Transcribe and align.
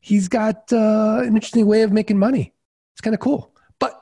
he's 0.00 0.28
got 0.28 0.72
uh, 0.72 1.20
an 1.22 1.34
interesting 1.34 1.66
way 1.66 1.82
of 1.82 1.92
making 1.92 2.18
money. 2.18 2.52
It's 2.94 3.00
kind 3.00 3.14
of 3.14 3.20
cool. 3.20 3.54
But 3.78 4.00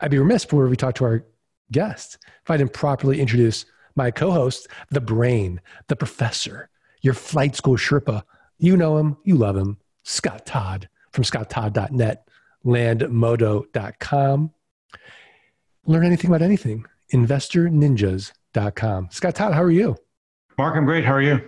I'd 0.00 0.10
be 0.10 0.18
remiss 0.18 0.44
before 0.44 0.66
we 0.66 0.76
talk 0.76 0.94
to 0.96 1.04
our 1.04 1.24
guest 1.72 2.18
if 2.42 2.50
I 2.50 2.56
didn't 2.56 2.72
properly 2.72 3.20
introduce 3.20 3.64
my 3.96 4.10
co-host, 4.10 4.68
the 4.90 5.00
brain, 5.00 5.60
the 5.88 5.96
professor, 5.96 6.68
your 7.02 7.14
flight 7.14 7.56
school 7.56 7.76
Sherpa. 7.76 8.22
You 8.58 8.76
know 8.76 8.98
him, 8.98 9.16
you 9.24 9.36
love 9.36 9.56
him, 9.56 9.78
Scott 10.04 10.46
Todd 10.46 10.88
from 11.12 11.24
scotttodd.net, 11.24 12.28
landmodo.com. 12.64 14.50
Learn 15.86 16.04
anything 16.04 16.30
about 16.30 16.42
anything, 16.42 16.84
investorninjas.com. 17.12 19.08
Scott 19.10 19.34
Todd, 19.34 19.54
how 19.54 19.62
are 19.62 19.70
you? 19.70 19.96
Mark, 20.58 20.76
I'm 20.76 20.84
great. 20.84 21.04
How 21.04 21.14
are 21.14 21.22
you? 21.22 21.40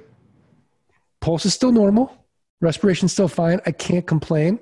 Pulse 1.20 1.46
is 1.46 1.54
still 1.54 1.72
normal. 1.72 2.21
Respiration's 2.62 3.12
still 3.12 3.28
fine. 3.28 3.60
I 3.66 3.72
can't 3.72 4.06
complain. 4.06 4.58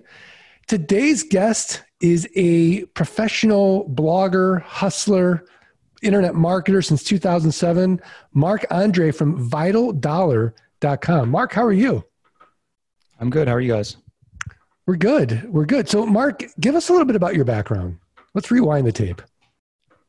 Today's 0.66 1.22
guest 1.22 1.84
is 2.00 2.26
a 2.34 2.86
professional 2.86 3.88
blogger, 3.90 4.62
hustler, 4.62 5.44
internet 6.02 6.32
marketer 6.32 6.84
since 6.84 7.04
2007, 7.04 8.00
Marc 8.32 8.64
Andre 8.70 9.12
from 9.12 9.48
vitaldollar.com. 9.50 11.30
Mark, 11.30 11.52
how 11.52 11.62
are 11.62 11.72
you? 11.72 12.02
I'm 13.20 13.28
good. 13.28 13.46
How 13.46 13.54
are 13.54 13.60
you 13.60 13.72
guys? 13.72 13.98
We're 14.86 14.96
good. 14.96 15.46
We're 15.52 15.66
good. 15.66 15.88
So, 15.88 16.06
Mark, 16.06 16.42
give 16.58 16.74
us 16.74 16.88
a 16.88 16.92
little 16.92 17.06
bit 17.06 17.16
about 17.16 17.34
your 17.34 17.44
background. 17.44 17.98
Let's 18.34 18.50
rewind 18.50 18.86
the 18.86 18.92
tape. 18.92 19.20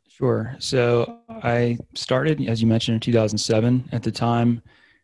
Sure. 0.07 0.55
So, 0.59 1.19
I 1.29 1.77
started, 1.93 2.47
as 2.47 2.61
you 2.61 2.67
mentioned, 2.67 2.95
in 2.95 3.01
2007. 3.01 3.89
At 3.91 4.03
the 4.03 4.11
time, 4.11 4.61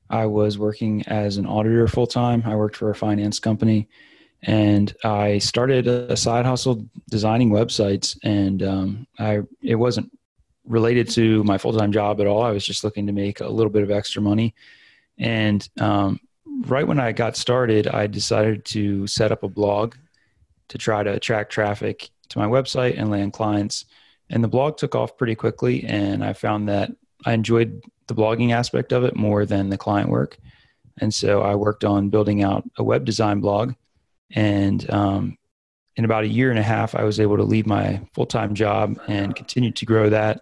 I 0.09 0.25
was 0.25 0.57
working 0.57 1.03
as 1.07 1.37
an 1.37 1.45
auditor 1.45 1.87
full 1.87 2.07
time. 2.07 2.43
I 2.45 2.55
worked 2.55 2.75
for 2.75 2.89
a 2.89 2.95
finance 2.95 3.39
company, 3.39 3.87
and 4.43 4.93
I 5.03 5.39
started 5.39 5.87
a 5.87 6.15
side 6.15 6.45
hustle 6.45 6.85
designing 7.09 7.49
websites. 7.49 8.17
And 8.23 8.63
um, 8.63 9.07
I 9.19 9.41
it 9.61 9.75
wasn't 9.75 10.11
related 10.65 11.09
to 11.09 11.43
my 11.43 11.57
full 11.57 11.73
time 11.73 11.91
job 11.91 12.21
at 12.21 12.27
all. 12.27 12.43
I 12.43 12.51
was 12.51 12.65
just 12.65 12.83
looking 12.83 13.07
to 13.07 13.13
make 13.13 13.39
a 13.39 13.47
little 13.47 13.71
bit 13.71 13.83
of 13.83 13.91
extra 13.91 14.21
money. 14.21 14.53
And 15.17 15.67
um, 15.79 16.19
right 16.45 16.87
when 16.87 16.99
I 16.99 17.11
got 17.11 17.35
started, 17.35 17.87
I 17.87 18.07
decided 18.07 18.65
to 18.65 19.07
set 19.07 19.31
up 19.31 19.43
a 19.43 19.49
blog 19.49 19.95
to 20.69 20.77
try 20.77 21.03
to 21.03 21.13
attract 21.13 21.51
traffic 21.51 22.09
to 22.29 22.39
my 22.39 22.45
website 22.45 22.99
and 22.99 23.09
land 23.09 23.33
clients. 23.33 23.85
And 24.29 24.43
the 24.43 24.49
blog 24.49 24.77
took 24.77 24.95
off 24.95 25.17
pretty 25.17 25.35
quickly, 25.35 25.85
and 25.85 26.23
I 26.23 26.33
found 26.33 26.67
that 26.67 26.91
I 27.25 27.33
enjoyed 27.33 27.81
the 28.07 28.15
blogging 28.15 28.51
aspect 28.51 28.91
of 28.91 29.03
it 29.03 29.15
more 29.15 29.45
than 29.45 29.69
the 29.69 29.77
client 29.77 30.09
work. 30.09 30.37
And 30.99 31.13
so 31.13 31.41
I 31.41 31.55
worked 31.55 31.83
on 31.83 32.09
building 32.09 32.43
out 32.43 32.63
a 32.77 32.83
web 32.83 33.05
design 33.05 33.39
blog. 33.39 33.73
And 34.31 34.89
um, 34.89 35.37
in 35.95 36.05
about 36.05 36.23
a 36.23 36.27
year 36.27 36.49
and 36.49 36.59
a 36.59 36.63
half, 36.63 36.95
I 36.95 37.03
was 37.03 37.19
able 37.19 37.37
to 37.37 37.43
leave 37.43 37.67
my 37.67 38.01
full 38.13 38.25
time 38.25 38.55
job 38.55 38.99
and 39.07 39.35
continue 39.35 39.71
to 39.71 39.85
grow 39.85 40.09
that 40.09 40.41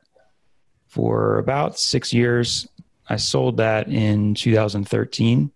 for 0.88 1.40
about 1.40 1.78
six 1.78 2.14
years. 2.14 2.68
I 3.10 3.18
sold 3.18 3.58
that 3.58 3.88
in 3.88 4.34
2013 4.34 5.52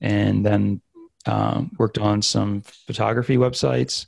and 0.00 0.44
then 0.44 0.80
um, 1.26 1.70
worked 1.78 1.98
on 1.98 2.22
some 2.22 2.62
photography 2.62 3.36
websites 3.36 4.06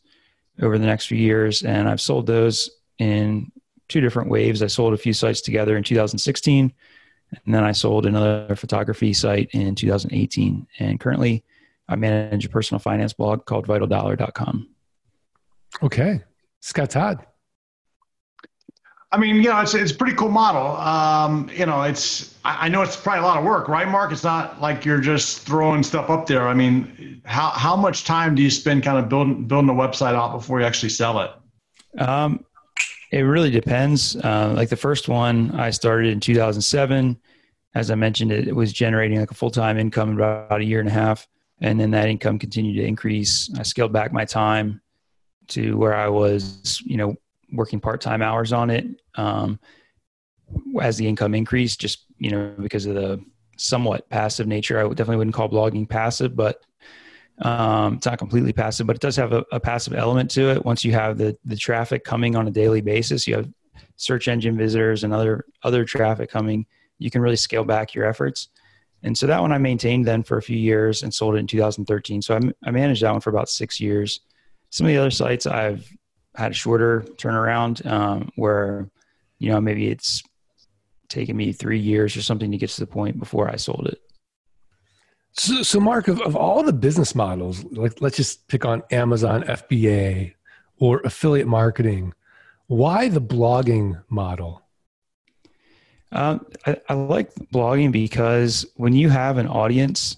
over 0.61 0.79
the 0.79 0.87
next 0.87 1.07
few 1.07 1.19
years. 1.19 1.63
And 1.63 1.89
I've 1.89 2.01
sold 2.01 2.27
those 2.27 2.71
in 2.99 3.53
two 3.89 4.01
different 4.01 4.31
waves. 4.31 4.63
I 4.63 4.67
sold 4.67 4.95
a 4.95 4.99
few 4.99 5.13
sites 5.13 5.41
together 5.41 5.77
in 5.77 5.83
2016 5.83 6.73
and 7.45 7.55
then 7.55 7.65
I 7.65 7.73
sold 7.73 8.07
another 8.07 8.55
photography 8.57 9.13
site 9.13 9.51
in 9.53 9.75
2018. 9.75 10.67
And 10.79 11.01
currently, 11.01 11.45
I 11.89 11.97
manage 11.97 12.45
a 12.45 12.49
personal 12.49 12.79
finance 12.79 13.13
blog 13.13 13.45
called 13.45 13.67
vitaldollar.com. 13.67 14.69
Okay. 15.83 16.23
Scott 16.61 16.91
Todd. 16.91 17.27
I 19.13 19.19
mean, 19.19 19.37
you 19.37 19.45
know, 19.45 19.61
it's 19.61 19.75
it's 19.75 19.93
a 19.93 19.95
pretty 19.95 20.17
cool 20.17 20.31
model. 20.31 20.77
Um, 20.77 21.49
you 21.55 21.65
know, 21.65 21.83
it's 21.83 22.35
I 22.45 22.69
know 22.69 22.83
it's 22.83 22.97
probably 22.97 23.21
a 23.21 23.23
lot 23.23 23.39
of 23.39 23.45
work, 23.45 23.69
right, 23.69 23.89
Mark? 23.89 24.11
It's 24.11 24.25
not 24.25 24.61
like 24.61 24.85
you're 24.85 25.01
just 25.01 25.41
throwing 25.41 25.83
stuff 25.83 26.11
up 26.11 26.27
there. 26.27 26.49
I 26.49 26.55
mean, 26.55 27.23
how 27.25 27.51
how 27.51 27.77
much 27.77 28.05
time 28.05 28.35
do 28.35 28.43
you 28.43 28.51
spend 28.51 28.83
kind 28.83 28.99
of 28.99 29.09
building 29.09 29.47
building 29.47 29.71
a 29.71 29.75
website 29.75 30.15
out 30.15 30.33
before 30.33 30.61
you 30.61 30.67
actually 30.67 30.89
sell 30.89 31.21
it? 31.21 31.31
Um, 32.01 32.45
it 33.17 33.23
really 33.23 33.51
depends. 33.51 34.15
Uh, 34.17 34.53
like 34.55 34.69
the 34.69 34.77
first 34.77 35.09
one 35.09 35.51
I 35.53 35.71
started 35.71 36.13
in 36.13 36.21
2007. 36.21 37.19
As 37.75 37.91
I 37.91 37.95
mentioned, 37.95 38.31
it, 38.31 38.49
it 38.49 38.55
was 38.55 38.73
generating 38.73 39.19
like 39.19 39.31
a 39.31 39.35
full 39.35 39.51
time 39.51 39.79
income 39.79 40.11
in 40.11 40.15
about 40.17 40.61
a 40.61 40.65
year 40.65 40.81
and 40.81 40.89
a 40.89 40.93
half. 40.93 41.27
And 41.63 41.81
then 41.81 41.91
that 41.93 42.09
income 42.09 42.39
continued 42.39 42.77
to 42.77 42.87
increase. 42.87 43.51
I 43.59 43.63
scaled 43.63 43.93
back 43.93 44.13
my 44.13 44.27
time 44.27 44.83
to 45.49 45.79
where 45.79 45.95
I 45.95 46.09
was, 46.09 46.83
you 46.85 46.99
know, 46.99 47.17
working 47.53 47.81
part 47.81 48.03
time 48.03 48.21
hours 48.21 48.53
on 48.53 48.69
it. 48.69 48.87
Um, 49.15 49.59
as 50.81 50.99
the 50.99 51.09
income 51.09 51.35
increased, 51.35 51.81
just, 51.81 52.05
you 52.19 52.31
know, 52.31 52.55
because 52.59 52.85
of 52.85 52.95
the 52.95 53.25
somewhat 53.57 54.09
passive 54.11 54.47
nature, 54.47 54.79
I 54.79 54.89
definitely 54.89 55.17
wouldn't 55.17 55.35
call 55.35 55.49
blogging 55.49 55.89
passive, 55.89 56.37
but 56.37 56.63
um, 57.43 57.95
it's 57.95 58.07
not 58.07 58.19
completely 58.19 58.53
passive, 58.53 58.87
but 58.87 58.97
it 58.97 59.03
does 59.03 59.17
have 59.17 59.33
a, 59.33 59.45
a, 59.53 59.61
passive 59.61 59.93
element 59.93 60.31
to 60.31 60.51
it. 60.51 60.65
Once 60.65 60.85
you 60.85 60.93
have 60.93 61.19
the 61.19 61.37
the 61.45 61.57
traffic 61.57 62.03
coming 62.03 62.35
on 62.35 62.49
a 62.49 62.51
daily 62.51 62.81
basis, 62.81 63.27
you 63.27 63.37
have 63.37 63.49
search 63.97 64.29
engine 64.29 64.57
visitors 64.57 65.05
and 65.05 65.13
other 65.13 65.45
other 65.63 65.85
traffic 65.85 66.31
coming. 66.31 66.65
You 66.99 67.11
can 67.11 67.21
really 67.21 67.37
scale 67.37 67.65
back 67.65 67.95
your 67.95 68.07
efforts. 68.07 68.49
And 69.03 69.17
so 69.17 69.27
that 69.27 69.41
one 69.41 69.53
I 69.53 69.59
maintained 69.59 70.07
then 70.07 70.23
for 70.23 70.39
a 70.39 70.43
few 70.43 70.57
years 70.57 71.03
and 71.03 71.13
sold 71.13 71.35
it 71.35 71.39
in 71.39 71.47
2013. 71.47 72.23
So 72.23 72.37
I, 72.37 72.41
I 72.65 72.71
managed 72.71 73.03
that 73.03 73.13
one 73.13 73.21
for 73.21 73.31
about 73.31 73.51
six 73.51 73.79
years. 73.79 74.21
Some 74.71 74.87
of 74.87 74.93
the 74.93 74.99
other 74.99 75.11
sites 75.11 75.47
I've 75.47 75.89
had 76.35 76.53
a 76.53 76.55
shorter 76.55 77.05
turnaround 77.17 77.85
um, 77.87 78.31
where, 78.37 78.91
you 79.39 79.51
know, 79.51 79.61
maybe 79.61 79.89
it's 79.89 80.23
taken 81.09 81.37
me 81.37 81.53
three 81.53 81.79
years 81.79 82.17
or 82.17 82.23
something 82.23 82.51
to 82.51 82.57
get 82.57 82.71
to 82.71 82.81
the 82.81 82.87
point 82.87 83.19
before 83.19 83.49
I 83.49 83.57
sold 83.57 83.87
it. 83.87 84.01
So, 85.37 85.63
so 85.63 85.81
Mark, 85.81 86.09
of, 86.09 86.21
of 86.23 86.35
all 86.35 86.63
the 86.63 86.73
business 86.73 87.15
models, 87.15 87.63
like 87.65 88.01
let's 88.01 88.17
just 88.17 88.49
pick 88.49 88.65
on 88.65 88.83
Amazon 88.91 89.43
FBA 89.43 90.35
or 90.79 91.01
affiliate 91.05 91.47
marketing. 91.47 92.15
Why 92.69 93.09
the 93.09 93.21
blogging 93.21 94.03
model? 94.09 94.63
Um, 96.11 96.47
I, 96.65 96.81
I 96.89 96.95
like 96.95 97.35
blogging 97.53 97.93
because 97.93 98.65
when 98.77 98.95
you 98.95 99.11
have 99.11 99.37
an 99.37 99.47
audience 99.47 100.17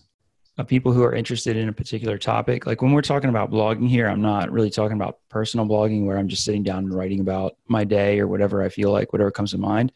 of 0.57 0.69
people 0.69 0.93
who 0.93 1.03
are 1.03 1.15
interested 1.15 1.57
in 1.57 1.69
a 1.69 1.73
particular 1.73 2.17
topic, 2.17 2.65
like 2.65 2.81
when 2.81 2.93
we're 2.93 3.03
talking 3.03 3.31
about 3.31 3.51
blogging 3.51 3.89
here, 3.89 4.07
I'm 4.07 4.23
not 4.23 4.53
really 4.53 4.71
talking 4.71 4.97
about 4.97 5.19
personal 5.29 5.67
blogging 5.67 6.05
where 6.05 6.17
I'm 6.17 6.29
just 6.29 6.45
sitting 6.45 6.63
down 6.63 6.85
and 6.85 6.95
writing 6.95 7.21
about 7.21 7.57
my 7.67 7.83
day 7.83 8.21
or 8.21 8.29
whatever 8.29 8.63
I 8.63 8.69
feel 8.69 8.93
like, 8.93 9.13
whatever 9.13 9.33
comes 9.33 9.51
to 9.51 9.59
mind. 9.59 9.91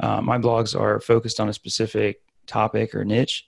Uh, 0.00 0.22
my 0.22 0.38
blogs 0.38 0.78
are 0.78 0.98
focused 1.00 1.40
on 1.40 1.50
a 1.50 1.52
specific 1.52 2.22
topic 2.46 2.94
or 2.94 3.04
niche 3.04 3.46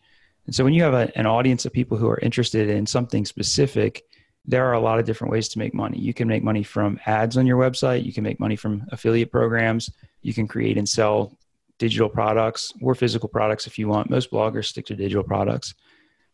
and 0.48 0.54
so 0.54 0.64
when 0.64 0.72
you 0.72 0.82
have 0.82 0.94
a, 0.94 1.12
an 1.14 1.26
audience 1.26 1.66
of 1.66 1.74
people 1.74 1.98
who 1.98 2.08
are 2.08 2.18
interested 2.20 2.70
in 2.70 2.86
something 2.86 3.26
specific, 3.26 4.06
there 4.46 4.64
are 4.64 4.72
a 4.72 4.80
lot 4.80 4.98
of 4.98 5.04
different 5.04 5.30
ways 5.30 5.46
to 5.50 5.58
make 5.58 5.74
money. 5.74 5.98
You 5.98 6.14
can 6.14 6.26
make 6.26 6.42
money 6.42 6.62
from 6.62 6.98
ads 7.04 7.36
on 7.36 7.46
your 7.46 7.58
website, 7.58 8.06
you 8.06 8.14
can 8.14 8.24
make 8.24 8.40
money 8.40 8.56
from 8.56 8.86
affiliate 8.90 9.30
programs, 9.30 9.90
you 10.22 10.32
can 10.32 10.48
create 10.48 10.78
and 10.78 10.88
sell 10.88 11.36
digital 11.76 12.08
products 12.08 12.72
or 12.80 12.94
physical 12.94 13.28
products 13.28 13.66
if 13.66 13.78
you 13.78 13.88
want. 13.88 14.08
Most 14.08 14.30
bloggers 14.30 14.64
stick 14.64 14.86
to 14.86 14.96
digital 14.96 15.22
products. 15.22 15.74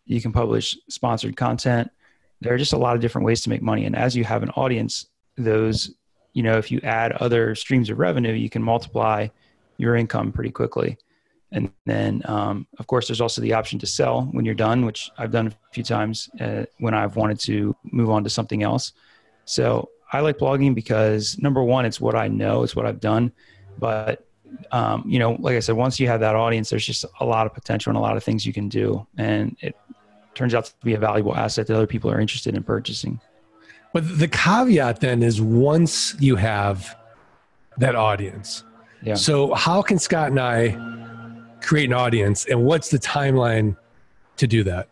You 0.04 0.22
can 0.22 0.30
publish 0.30 0.78
sponsored 0.88 1.36
content. 1.36 1.90
There 2.40 2.54
are 2.54 2.58
just 2.58 2.72
a 2.72 2.78
lot 2.78 2.94
of 2.94 3.00
different 3.00 3.26
ways 3.26 3.40
to 3.42 3.50
make 3.50 3.62
money. 3.62 3.84
And 3.84 3.96
as 3.96 4.14
you 4.14 4.22
have 4.22 4.44
an 4.44 4.50
audience, 4.50 5.06
those, 5.36 5.92
you 6.34 6.44
know, 6.44 6.56
if 6.56 6.70
you 6.70 6.80
add 6.84 7.10
other 7.14 7.56
streams 7.56 7.90
of 7.90 7.98
revenue, 7.98 8.32
you 8.32 8.48
can 8.48 8.62
multiply 8.62 9.26
your 9.76 9.96
income 9.96 10.30
pretty 10.30 10.52
quickly. 10.52 10.98
And 11.54 11.70
then, 11.86 12.20
um, 12.26 12.66
of 12.78 12.86
course, 12.86 13.06
there's 13.08 13.20
also 13.20 13.40
the 13.40 13.54
option 13.54 13.78
to 13.78 13.86
sell 13.86 14.22
when 14.32 14.44
you're 14.44 14.54
done, 14.54 14.84
which 14.84 15.10
I've 15.16 15.30
done 15.30 15.46
a 15.46 15.52
few 15.72 15.84
times 15.84 16.28
uh, 16.40 16.64
when 16.78 16.94
I've 16.94 17.16
wanted 17.16 17.38
to 17.40 17.74
move 17.84 18.10
on 18.10 18.24
to 18.24 18.30
something 18.30 18.62
else. 18.62 18.92
So 19.44 19.88
I 20.12 20.20
like 20.20 20.38
blogging 20.38 20.74
because 20.74 21.38
number 21.38 21.62
one, 21.62 21.86
it's 21.86 22.00
what 22.00 22.16
I 22.16 22.28
know, 22.28 22.64
it's 22.64 22.74
what 22.74 22.86
I've 22.86 23.00
done. 23.00 23.32
But, 23.78 24.26
um, 24.72 25.04
you 25.06 25.18
know, 25.18 25.36
like 25.38 25.56
I 25.56 25.60
said, 25.60 25.76
once 25.76 25.98
you 26.00 26.08
have 26.08 26.20
that 26.20 26.34
audience, 26.34 26.70
there's 26.70 26.84
just 26.84 27.04
a 27.20 27.24
lot 27.24 27.46
of 27.46 27.54
potential 27.54 27.90
and 27.90 27.96
a 27.96 28.00
lot 28.00 28.16
of 28.16 28.24
things 28.24 28.44
you 28.44 28.52
can 28.52 28.68
do. 28.68 29.06
And 29.16 29.56
it, 29.60 29.76
turns 30.34 30.54
out 30.54 30.64
to 30.64 30.74
be 30.82 30.94
a 30.94 30.98
valuable 30.98 31.34
asset 31.34 31.66
that 31.68 31.76
other 31.76 31.86
people 31.86 32.10
are 32.10 32.20
interested 32.20 32.56
in 32.56 32.62
purchasing. 32.64 33.20
But 33.92 34.18
the 34.18 34.26
caveat 34.26 35.00
then 35.00 35.22
is 35.22 35.40
once 35.40 36.16
you 36.18 36.34
have 36.34 36.96
that 37.78 37.94
audience. 37.94 38.64
Yeah. 39.02 39.14
So 39.14 39.54
how 39.54 39.82
can 39.82 39.98
Scott 39.98 40.30
and 40.30 40.40
I 40.40 40.70
create 41.64 41.88
an 41.88 41.94
audience 41.94 42.46
and 42.46 42.64
what's 42.64 42.90
the 42.90 42.98
timeline 42.98 43.76
to 44.36 44.46
do 44.46 44.64
that? 44.64 44.88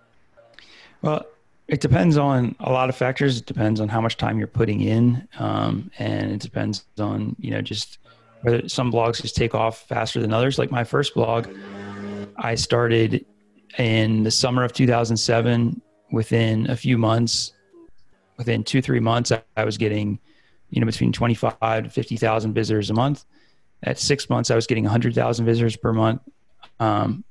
Well, 1.02 1.26
it 1.68 1.80
depends 1.80 2.16
on 2.16 2.54
a 2.60 2.70
lot 2.70 2.88
of 2.88 2.96
factors. 2.96 3.38
It 3.38 3.46
depends 3.46 3.80
on 3.80 3.88
how 3.88 4.00
much 4.00 4.16
time 4.16 4.38
you're 4.38 4.46
putting 4.46 4.80
in, 4.80 5.26
um, 5.38 5.90
and 5.98 6.32
it 6.32 6.40
depends 6.40 6.84
on 6.98 7.34
you 7.38 7.50
know 7.50 7.62
just 7.62 7.98
whether 8.42 8.68
some 8.68 8.92
blogs 8.92 9.22
just 9.22 9.36
take 9.36 9.54
off 9.54 9.86
faster 9.88 10.20
than 10.20 10.32
others. 10.32 10.58
Like 10.58 10.70
my 10.70 10.84
first 10.84 11.14
blog, 11.14 11.48
I 12.36 12.56
started 12.56 13.24
in 13.78 14.22
the 14.22 14.30
summer 14.30 14.64
of 14.64 14.72
2007. 14.72 15.80
Within 16.10 16.68
a 16.68 16.76
few 16.76 16.98
months, 16.98 17.54
within 18.36 18.64
two 18.64 18.82
three 18.82 19.00
months, 19.00 19.32
I, 19.56 19.64
was 19.64 19.78
getting 19.78 20.18
you 20.68 20.80
know 20.80 20.86
between 20.86 21.10
25 21.10 21.84
to 21.84 21.88
50,000 21.88 22.52
visitors 22.52 22.90
a 22.90 22.94
month. 22.94 23.24
At 23.84 23.98
six 23.98 24.28
months, 24.28 24.50
I 24.50 24.54
was 24.54 24.66
getting 24.66 24.84
100,000 24.84 25.46
visitors 25.46 25.74
per 25.74 25.92
month. 25.92 26.20
Um, 26.82 27.24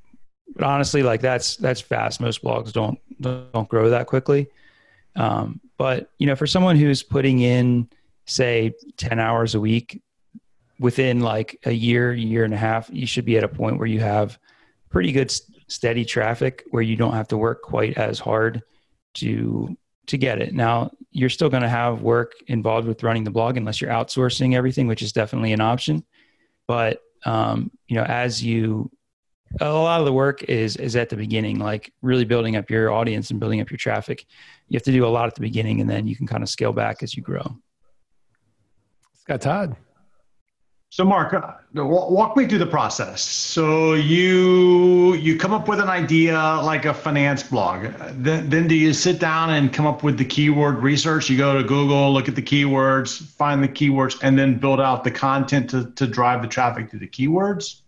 but 0.55 0.63
honestly, 0.63 1.03
like 1.03 1.21
that's 1.21 1.57
that's 1.57 1.81
fast. 1.81 2.21
Most 2.21 2.41
blogs 2.41 2.71
don't 2.71 2.99
don't 3.19 3.67
grow 3.69 3.89
that 3.89 4.07
quickly. 4.07 4.47
Um, 5.15 5.59
but 5.77 6.09
you 6.17 6.27
know, 6.27 6.35
for 6.35 6.47
someone 6.47 6.77
who's 6.77 7.03
putting 7.03 7.39
in 7.39 7.89
say 8.25 8.73
10 8.97 9.19
hours 9.19 9.55
a 9.55 9.59
week 9.59 10.01
within 10.79 11.19
like 11.19 11.59
a 11.65 11.71
year, 11.71 12.13
year 12.13 12.45
and 12.45 12.53
a 12.53 12.57
half, 12.57 12.89
you 12.91 13.05
should 13.05 13.25
be 13.25 13.37
at 13.37 13.43
a 13.43 13.47
point 13.47 13.77
where 13.77 13.87
you 13.87 13.99
have 13.99 14.39
pretty 14.89 15.11
good 15.11 15.31
steady 15.67 16.05
traffic 16.05 16.63
where 16.71 16.83
you 16.83 16.95
don't 16.95 17.13
have 17.13 17.27
to 17.29 17.37
work 17.37 17.61
quite 17.61 17.97
as 17.97 18.19
hard 18.19 18.61
to 19.15 19.75
to 20.07 20.17
get 20.17 20.41
it. 20.41 20.53
Now, 20.53 20.91
you're 21.11 21.29
still 21.29 21.49
going 21.49 21.63
to 21.63 21.69
have 21.69 22.01
work 22.01 22.33
involved 22.47 22.87
with 22.87 23.03
running 23.03 23.23
the 23.23 23.31
blog 23.31 23.57
unless 23.57 23.81
you're 23.81 23.91
outsourcing 23.91 24.55
everything, 24.55 24.87
which 24.87 25.01
is 25.01 25.11
definitely 25.11 25.53
an 25.53 25.61
option. 25.61 26.03
But 26.67 27.01
um, 27.25 27.71
you 27.87 27.95
know, 27.95 28.03
as 28.03 28.43
you 28.43 28.91
a 29.59 29.71
lot 29.71 29.99
of 29.99 30.05
the 30.05 30.13
work 30.13 30.43
is 30.43 30.77
is 30.77 30.95
at 30.95 31.09
the 31.09 31.15
beginning 31.15 31.59
like 31.59 31.91
really 32.01 32.25
building 32.25 32.55
up 32.55 32.69
your 32.69 32.91
audience 32.91 33.31
and 33.31 33.39
building 33.39 33.59
up 33.59 33.69
your 33.69 33.77
traffic. 33.77 34.25
You 34.69 34.77
have 34.77 34.83
to 34.83 34.91
do 34.91 35.05
a 35.05 35.07
lot 35.07 35.27
at 35.27 35.35
the 35.35 35.41
beginning 35.41 35.81
and 35.81 35.89
then 35.89 36.07
you 36.07 36.15
can 36.15 36.27
kind 36.27 36.43
of 36.43 36.49
scale 36.49 36.73
back 36.73 37.03
as 37.03 37.15
you 37.15 37.23
grow. 37.23 37.57
Scott 39.13 39.41
todd. 39.41 39.75
So 40.89 41.05
mark 41.05 41.33
uh, 41.33 41.53
walk 41.73 42.35
me 42.35 42.45
through 42.47 42.57
the 42.57 42.65
process. 42.65 43.21
So 43.21 43.93
you 43.93 45.13
you 45.15 45.37
come 45.37 45.53
up 45.53 45.69
with 45.69 45.79
an 45.79 45.87
idea 45.87 46.37
like 46.63 46.83
a 46.83 46.93
finance 46.93 47.43
blog. 47.43 47.93
Then, 48.11 48.49
then 48.49 48.67
do 48.67 48.75
you 48.75 48.91
sit 48.91 49.17
down 49.17 49.51
and 49.51 49.71
come 49.71 49.87
up 49.87 50.03
with 50.03 50.17
the 50.17 50.25
keyword 50.25 50.79
research? 50.79 51.29
You 51.29 51.37
go 51.37 51.57
to 51.57 51.63
google 51.63 52.11
look 52.13 52.27
at 52.27 52.35
the 52.35 52.41
keywords 52.41 53.21
find 53.21 53.63
the 53.63 53.69
keywords 53.69 54.17
and 54.21 54.37
then 54.37 54.57
build 54.57 54.81
out 54.81 55.03
the 55.03 55.11
content 55.11 55.69
to, 55.69 55.91
to 55.91 56.07
drive 56.07 56.41
the 56.41 56.47
traffic 56.47 56.89
to 56.91 56.97
the 56.97 57.07
keywords 57.07 57.81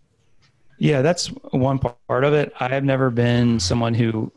yeah, 0.78 1.02
that's 1.02 1.28
one 1.52 1.78
part 1.78 2.24
of 2.24 2.34
it. 2.34 2.52
I 2.58 2.68
have 2.68 2.84
never 2.84 3.10
been 3.10 3.60
someone 3.60 3.94
who 3.94 4.32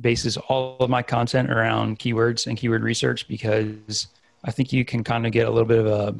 bases 0.00 0.36
all 0.36 0.76
of 0.80 0.90
my 0.90 1.02
content 1.02 1.50
around 1.50 1.98
keywords 1.98 2.46
and 2.46 2.56
keyword 2.56 2.82
research 2.82 3.26
because 3.26 4.06
I 4.44 4.50
think 4.50 4.72
you 4.72 4.84
can 4.84 5.02
kind 5.02 5.26
of 5.26 5.32
get 5.32 5.46
a 5.46 5.50
little 5.50 5.66
bit 5.66 5.78
of 5.78 5.86
a, 5.86 6.14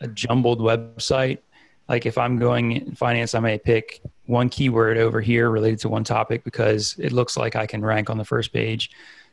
a 0.00 0.08
jumbled 0.08 0.60
website. 0.60 1.38
Like 1.88 2.06
if 2.06 2.18
I'm 2.18 2.38
going 2.38 2.72
in 2.72 2.94
finance, 2.94 3.34
I 3.34 3.40
may 3.40 3.58
pick 3.58 4.00
one 4.26 4.48
keyword 4.48 4.98
over 4.98 5.20
here 5.20 5.50
related 5.50 5.80
to 5.80 5.88
one 5.88 6.04
topic 6.04 6.44
because 6.44 6.96
it 6.98 7.12
looks 7.12 7.36
like 7.36 7.56
I 7.56 7.66
can 7.66 7.84
rank 7.84 8.10
on 8.10 8.18
the 8.18 8.24
first 8.24 8.52
page. 8.52 8.90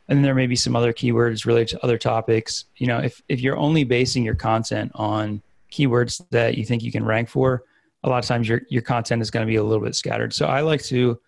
And 0.08 0.18
then 0.18 0.22
there 0.22 0.34
may 0.34 0.46
be 0.46 0.56
some 0.56 0.76
other 0.76 0.92
keywords 0.92 1.46
related 1.46 1.68
to 1.76 1.84
other 1.84 1.98
topics. 1.98 2.66
You 2.76 2.86
know, 2.86 2.98
if, 2.98 3.22
if 3.28 3.40
you're 3.40 3.56
only 3.56 3.84
basing 3.84 4.24
your 4.24 4.34
content 4.34 4.92
on 4.94 5.42
keywords 5.70 6.24
that 6.30 6.56
you 6.56 6.64
think 6.64 6.82
you 6.82 6.92
can 6.92 7.04
rank 7.04 7.28
for, 7.28 7.64
a 8.06 8.08
lot 8.08 8.18
of 8.18 8.24
times 8.24 8.48
your 8.48 8.62
your 8.68 8.82
content 8.82 9.20
is 9.20 9.30
going 9.30 9.44
to 9.44 9.50
be 9.50 9.56
a 9.56 9.64
little 9.64 9.84
bit 9.84 9.94
scattered. 9.94 10.32
So 10.32 10.46
I 10.46 10.60
like 10.60 10.82
to 10.84 11.20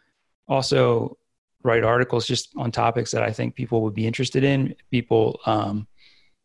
also 0.47 1.19
write 1.65 1.85
articles 1.85 2.27
just 2.27 2.53
on 2.57 2.71
topics 2.71 3.11
that 3.11 3.23
I 3.23 3.33
think 3.33 3.55
people 3.55 3.83
would 3.83 3.95
be 3.95 4.07
interested 4.07 4.45
in. 4.45 4.75
People, 4.91 5.41
um, 5.45 5.87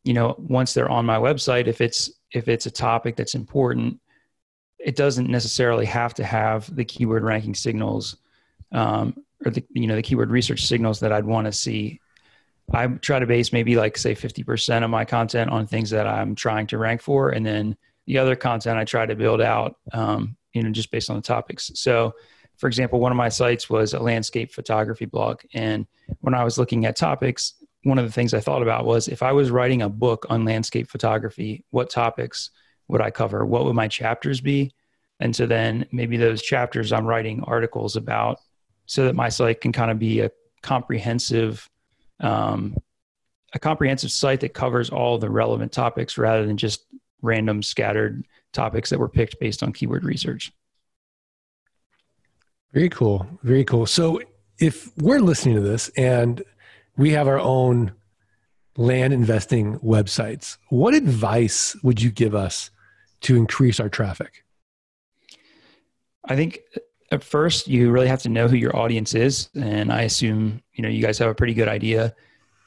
you 0.04 0.14
know, 0.14 0.36
once 0.38 0.74
they're 0.74 0.90
on 0.90 1.06
my 1.06 1.18
website, 1.18 1.68
if 1.68 1.82
it's 1.82 2.12
if 2.32 2.48
it's 2.48 2.66
a 2.66 2.72
topic 2.72 3.16
that's 3.16 3.36
important, 3.36 4.00
it 4.80 4.96
doesn't 4.96 5.30
necessarily 5.30 5.86
have 5.86 6.14
to 6.16 6.24
have 6.24 6.74
the 6.76 6.84
keyword 6.84 7.24
ranking 7.24 7.54
signals 7.54 8.18
um, 8.72 9.16
or 9.46 9.52
the 9.52 9.64
you 9.70 9.88
know 9.88 9.96
the 9.96 10.02
keyword 10.02 10.32
research 10.32 10.66
signals 10.66 11.00
that 11.00 11.14
I'd 11.14 11.26
want 11.26 11.46
to 11.46 11.54
see. 11.54 12.00
I 12.74 12.88
try 12.88 13.20
to 13.20 13.28
base 13.28 13.54
maybe 13.54 13.76
like 13.76 13.98
say 13.98 14.16
50% 14.16 14.84
of 14.84 14.90
my 14.90 15.04
content 15.06 15.52
on 15.52 15.68
things 15.68 15.90
that 15.90 16.08
I'm 16.08 16.34
trying 16.34 16.66
to 16.68 16.78
rank 16.78 17.02
for, 17.02 17.30
and 17.30 17.46
then 17.46 17.78
the 18.06 18.18
other 18.18 18.36
content 18.36 18.78
I 18.78 18.86
try 18.86 19.06
to 19.06 19.16
build 19.16 19.42
out, 19.42 19.76
um, 19.92 20.36
you 20.54 20.64
know, 20.64 20.72
just 20.72 20.92
based 20.92 21.10
on 21.10 21.16
the 21.16 21.22
topics. 21.22 21.72
So, 21.76 22.14
for 22.58 22.68
example, 22.68 23.00
one 23.00 23.12
of 23.12 23.18
my 23.18 23.30
sites 23.30 23.70
was 23.70 23.94
a 23.94 24.00
landscape 24.00 24.52
photography 24.52 25.06
blog. 25.06 25.42
And 25.54 25.88
when 26.20 26.34
I 26.34 26.44
was 26.44 26.58
looking 26.58 26.86
at 26.86 26.96
topics, 26.96 27.56
one 27.84 27.98
of 27.98 28.06
the 28.06 28.12
things 28.12 28.34
I 28.34 28.40
thought 28.40 28.62
about 28.62 28.86
was 28.86 29.08
if 29.08 29.24
I 29.24 29.32
was 29.32 29.52
writing 29.52 29.82
a 29.82 29.90
book 29.90 30.26
on 30.30 30.46
landscape 30.46 30.90
photography, 30.90 31.66
what 31.72 31.90
topics 31.90 32.52
would 32.88 33.02
I 33.02 33.12
cover? 33.12 33.46
What 33.46 33.66
would 33.66 33.76
my 33.76 33.88
chapters 33.88 34.40
be? 34.40 34.72
And 35.20 35.36
so 35.36 35.46
then 35.46 35.86
maybe 35.92 36.18
those 36.18 36.42
chapters 36.42 36.92
I'm 36.92 37.06
writing 37.06 37.44
articles 37.44 37.96
about 37.96 38.40
so 38.86 39.06
that 39.06 39.16
my 39.16 39.30
site 39.30 39.62
can 39.62 39.72
kind 39.72 39.92
of 39.92 40.00
be 40.00 40.22
a 40.22 40.32
comprehensive 40.62 41.70
um, 42.20 42.76
a 43.54 43.60
comprehensive 43.60 44.12
site 44.12 44.40
that 44.40 44.54
covers 44.54 44.90
all 44.90 45.18
the 45.18 45.30
relevant 45.30 45.72
topics 45.72 46.18
rather 46.18 46.46
than 46.46 46.58
just 46.58 46.86
random 47.24 47.64
scattered 47.64 48.26
topics 48.52 48.92
that 48.92 49.00
were 49.00 49.10
picked 49.10 49.40
based 49.40 49.64
on 49.64 49.74
keyword 49.74 50.04
research. 50.04 50.52
Very 52.72 52.90
cool. 52.90 53.28
Very 53.42 53.64
cool. 53.64 53.86
So 53.86 54.22
if 54.60 54.96
we're 54.98 55.20
listening 55.20 55.56
to 55.56 55.62
this 55.62 55.90
and 55.98 56.44
we 56.98 57.12
have 57.12 57.28
our 57.28 57.40
own 57.40 57.94
land 58.78 59.14
investing 59.14 59.80
websites, 59.80 60.58
what 60.70 60.94
advice 60.94 61.76
would 61.84 62.02
you 62.02 62.12
give 62.12 62.36
us 62.36 62.70
to 63.22 63.36
increase 63.36 63.80
our 63.80 63.90
traffic? 63.90 64.44
I 66.26 66.36
think 66.36 66.60
at 67.12 67.24
first 67.24 67.68
you 67.68 67.92
really 67.92 68.08
have 68.08 68.22
to 68.24 68.30
know 68.30 68.48
who 68.48 68.56
your 68.56 68.76
audience 68.76 69.14
is, 69.14 69.50
and 69.56 69.92
I 69.92 70.02
assume 70.04 70.62
you 70.74 70.82
know 70.82 70.90
you 70.90 71.02
guys 71.02 71.18
have 71.20 71.30
a 71.30 71.36
pretty 71.36 71.54
good 71.54 71.68
idea. 71.68 72.16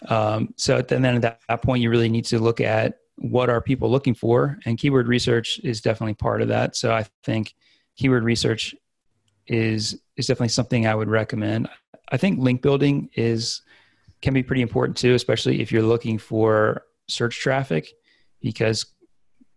Um, 0.08 0.54
so 0.56 0.82
then 0.82 1.04
at 1.04 1.22
that, 1.22 1.40
that 1.48 1.62
point, 1.62 1.82
you 1.82 1.90
really 1.90 2.08
need 2.08 2.26
to 2.26 2.38
look 2.38 2.60
at 2.60 2.98
what 3.16 3.48
are 3.48 3.60
people 3.60 3.90
looking 3.90 4.14
for 4.14 4.58
and 4.66 4.78
keyword 4.78 5.08
research 5.08 5.58
is 5.64 5.80
definitely 5.80 6.14
part 6.14 6.42
of 6.42 6.48
that. 6.48 6.76
So 6.76 6.92
i 6.92 7.06
think 7.24 7.54
keyword 7.96 8.24
research 8.24 8.74
is 9.46 10.00
is 10.16 10.26
definitely 10.26 10.48
something 10.48 10.86
i 10.86 10.94
would 10.94 11.08
recommend. 11.08 11.68
I 12.10 12.16
think 12.16 12.38
link 12.38 12.62
building 12.62 13.10
is 13.14 13.62
can 14.22 14.34
be 14.34 14.42
pretty 14.42 14.62
important 14.62 14.96
too 14.96 15.14
especially 15.14 15.60
if 15.60 15.72
you're 15.72 15.82
looking 15.82 16.18
for 16.18 16.82
search 17.08 17.38
traffic 17.38 17.92
because 18.40 18.86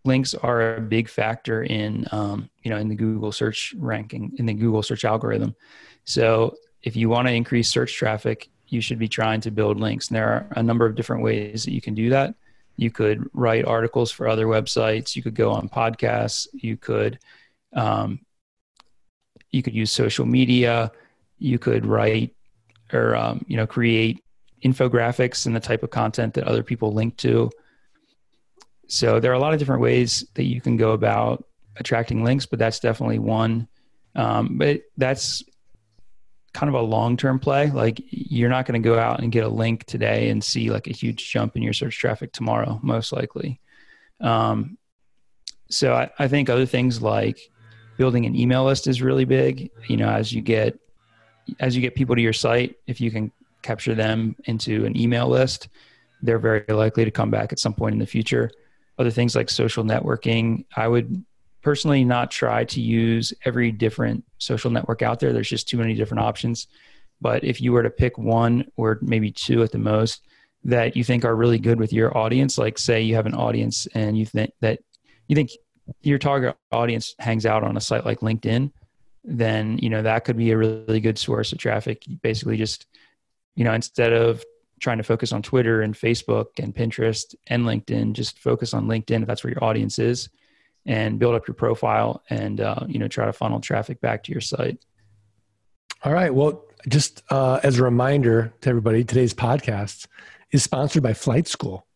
links 0.04 0.34
are 0.34 0.76
a 0.76 0.80
big 0.80 1.08
factor 1.08 1.62
in 1.64 2.06
um, 2.12 2.48
you 2.62 2.70
know 2.70 2.78
in 2.78 2.88
the 2.88 2.94
google 2.94 3.32
search 3.32 3.74
ranking 3.78 4.32
in 4.38 4.46
the 4.46 4.54
google 4.54 4.82
search 4.82 5.04
algorithm. 5.04 5.54
So 6.04 6.56
if 6.82 6.96
you 6.96 7.10
want 7.10 7.28
to 7.28 7.34
increase 7.34 7.68
search 7.68 7.94
traffic 7.94 8.48
you 8.70 8.80
should 8.80 8.98
be 8.98 9.08
trying 9.08 9.40
to 9.40 9.50
build 9.50 9.80
links. 9.80 10.08
And 10.08 10.16
there 10.16 10.28
are 10.28 10.46
a 10.52 10.62
number 10.62 10.86
of 10.86 10.94
different 10.94 11.22
ways 11.22 11.64
that 11.64 11.72
you 11.72 11.80
can 11.80 11.94
do 11.94 12.08
that 12.10 12.34
you 12.80 12.90
could 12.90 13.28
write 13.34 13.66
articles 13.66 14.10
for 14.10 14.26
other 14.26 14.46
websites. 14.46 15.14
You 15.14 15.22
could 15.22 15.34
go 15.34 15.50
on 15.50 15.68
podcasts. 15.68 16.46
You 16.54 16.78
could 16.78 17.18
um, 17.74 18.20
you 19.50 19.62
could 19.62 19.74
use 19.74 19.92
social 19.92 20.24
media. 20.24 20.90
You 21.38 21.58
could 21.58 21.84
write 21.84 22.34
or 22.90 23.14
um, 23.14 23.44
you 23.46 23.58
know 23.58 23.66
create 23.66 24.24
infographics 24.64 25.44
and 25.44 25.54
the 25.54 25.60
type 25.60 25.82
of 25.82 25.90
content 25.90 26.32
that 26.34 26.44
other 26.44 26.62
people 26.62 26.94
link 26.94 27.18
to. 27.18 27.50
So 28.88 29.20
there 29.20 29.30
are 29.30 29.34
a 29.34 29.38
lot 29.38 29.52
of 29.52 29.58
different 29.58 29.82
ways 29.82 30.26
that 30.32 30.44
you 30.44 30.62
can 30.62 30.78
go 30.78 30.92
about 30.92 31.44
attracting 31.76 32.24
links, 32.24 32.46
but 32.46 32.58
that's 32.58 32.80
definitely 32.80 33.18
one. 33.18 33.68
Um, 34.14 34.56
but 34.56 34.80
that's 34.96 35.44
kind 36.52 36.68
of 36.68 36.74
a 36.74 36.84
long 36.84 37.16
term 37.16 37.38
play. 37.38 37.70
Like 37.70 38.00
you're 38.08 38.50
not 38.50 38.66
going 38.66 38.80
to 38.80 38.88
go 38.88 38.98
out 38.98 39.20
and 39.20 39.32
get 39.32 39.44
a 39.44 39.48
link 39.48 39.84
today 39.84 40.30
and 40.30 40.42
see 40.42 40.70
like 40.70 40.86
a 40.86 40.92
huge 40.92 41.30
jump 41.30 41.56
in 41.56 41.62
your 41.62 41.72
search 41.72 41.98
traffic 41.98 42.32
tomorrow, 42.32 42.80
most 42.82 43.12
likely. 43.12 43.60
Um, 44.20 44.76
so 45.70 45.94
I, 45.94 46.10
I 46.18 46.28
think 46.28 46.50
other 46.50 46.66
things 46.66 47.00
like 47.00 47.38
building 47.96 48.26
an 48.26 48.34
email 48.34 48.64
list 48.64 48.86
is 48.86 49.02
really 49.02 49.24
big. 49.24 49.70
You 49.86 49.96
know, 49.96 50.08
as 50.08 50.32
you 50.32 50.42
get 50.42 50.78
as 51.58 51.74
you 51.74 51.82
get 51.82 51.94
people 51.94 52.16
to 52.16 52.22
your 52.22 52.32
site, 52.32 52.76
if 52.86 53.00
you 53.00 53.10
can 53.10 53.32
capture 53.62 53.94
them 53.94 54.36
into 54.44 54.84
an 54.84 54.96
email 54.96 55.28
list, 55.28 55.68
they're 56.22 56.38
very 56.38 56.64
likely 56.68 57.04
to 57.04 57.10
come 57.10 57.30
back 57.30 57.52
at 57.52 57.58
some 57.58 57.74
point 57.74 57.92
in 57.92 57.98
the 57.98 58.06
future. 58.06 58.50
Other 58.98 59.10
things 59.10 59.34
like 59.34 59.48
social 59.48 59.84
networking, 59.84 60.64
I 60.76 60.86
would 60.86 61.24
personally 61.62 62.04
not 62.04 62.30
try 62.30 62.64
to 62.64 62.80
use 62.80 63.32
every 63.44 63.70
different 63.70 64.24
social 64.38 64.70
network 64.70 65.02
out 65.02 65.20
there. 65.20 65.32
There's 65.32 65.48
just 65.48 65.68
too 65.68 65.76
many 65.76 65.94
different 65.94 66.22
options. 66.22 66.68
But 67.20 67.44
if 67.44 67.60
you 67.60 67.72
were 67.72 67.82
to 67.82 67.90
pick 67.90 68.16
one 68.16 68.70
or 68.76 68.98
maybe 69.02 69.30
two 69.30 69.62
at 69.62 69.72
the 69.72 69.78
most 69.78 70.26
that 70.64 70.96
you 70.96 71.04
think 71.04 71.24
are 71.24 71.36
really 71.36 71.58
good 71.58 71.78
with 71.78 71.92
your 71.92 72.16
audience, 72.16 72.58
like 72.58 72.78
say 72.78 73.02
you 73.02 73.14
have 73.14 73.26
an 73.26 73.34
audience 73.34 73.86
and 73.94 74.16
you 74.16 74.26
think 74.26 74.52
that 74.60 74.80
you 75.28 75.36
think 75.36 75.50
your 76.02 76.18
target 76.18 76.56
audience 76.72 77.14
hangs 77.18 77.46
out 77.46 77.62
on 77.62 77.76
a 77.76 77.80
site 77.80 78.06
like 78.06 78.20
LinkedIn, 78.20 78.70
then 79.24 79.78
you 79.78 79.90
know 79.90 80.02
that 80.02 80.24
could 80.24 80.36
be 80.36 80.50
a 80.50 80.56
really 80.56 81.00
good 81.00 81.18
source 81.18 81.52
of 81.52 81.58
traffic. 81.58 82.04
Basically, 82.22 82.56
just 82.56 82.86
you 83.54 83.64
know 83.64 83.74
instead 83.74 84.12
of 84.12 84.44
trying 84.80 84.98
to 84.98 85.04
focus 85.04 85.32
on 85.32 85.42
Twitter 85.42 85.82
and 85.82 85.94
Facebook 85.94 86.46
and 86.58 86.74
Pinterest 86.74 87.34
and 87.48 87.64
LinkedIn, 87.64 88.14
just 88.14 88.38
focus 88.38 88.72
on 88.72 88.86
LinkedIn 88.86 89.20
if 89.20 89.26
that's 89.26 89.44
where 89.44 89.52
your 89.52 89.62
audience 89.62 89.98
is, 89.98 90.30
and 90.90 91.20
build 91.20 91.36
up 91.36 91.46
your 91.46 91.54
profile 91.54 92.20
and 92.30 92.60
uh, 92.60 92.84
you 92.88 92.98
know 92.98 93.06
try 93.06 93.24
to 93.24 93.32
funnel 93.32 93.60
traffic 93.60 94.00
back 94.00 94.24
to 94.24 94.32
your 94.32 94.40
site. 94.40 94.84
All 96.02 96.12
right. 96.12 96.34
Well, 96.34 96.64
just 96.88 97.22
uh, 97.30 97.60
as 97.62 97.78
a 97.78 97.84
reminder 97.84 98.52
to 98.62 98.68
everybody, 98.68 99.04
today's 99.04 99.32
podcast 99.32 100.08
is 100.50 100.64
sponsored 100.64 101.04
by 101.04 101.14
Flight 101.14 101.46
School. 101.46 101.86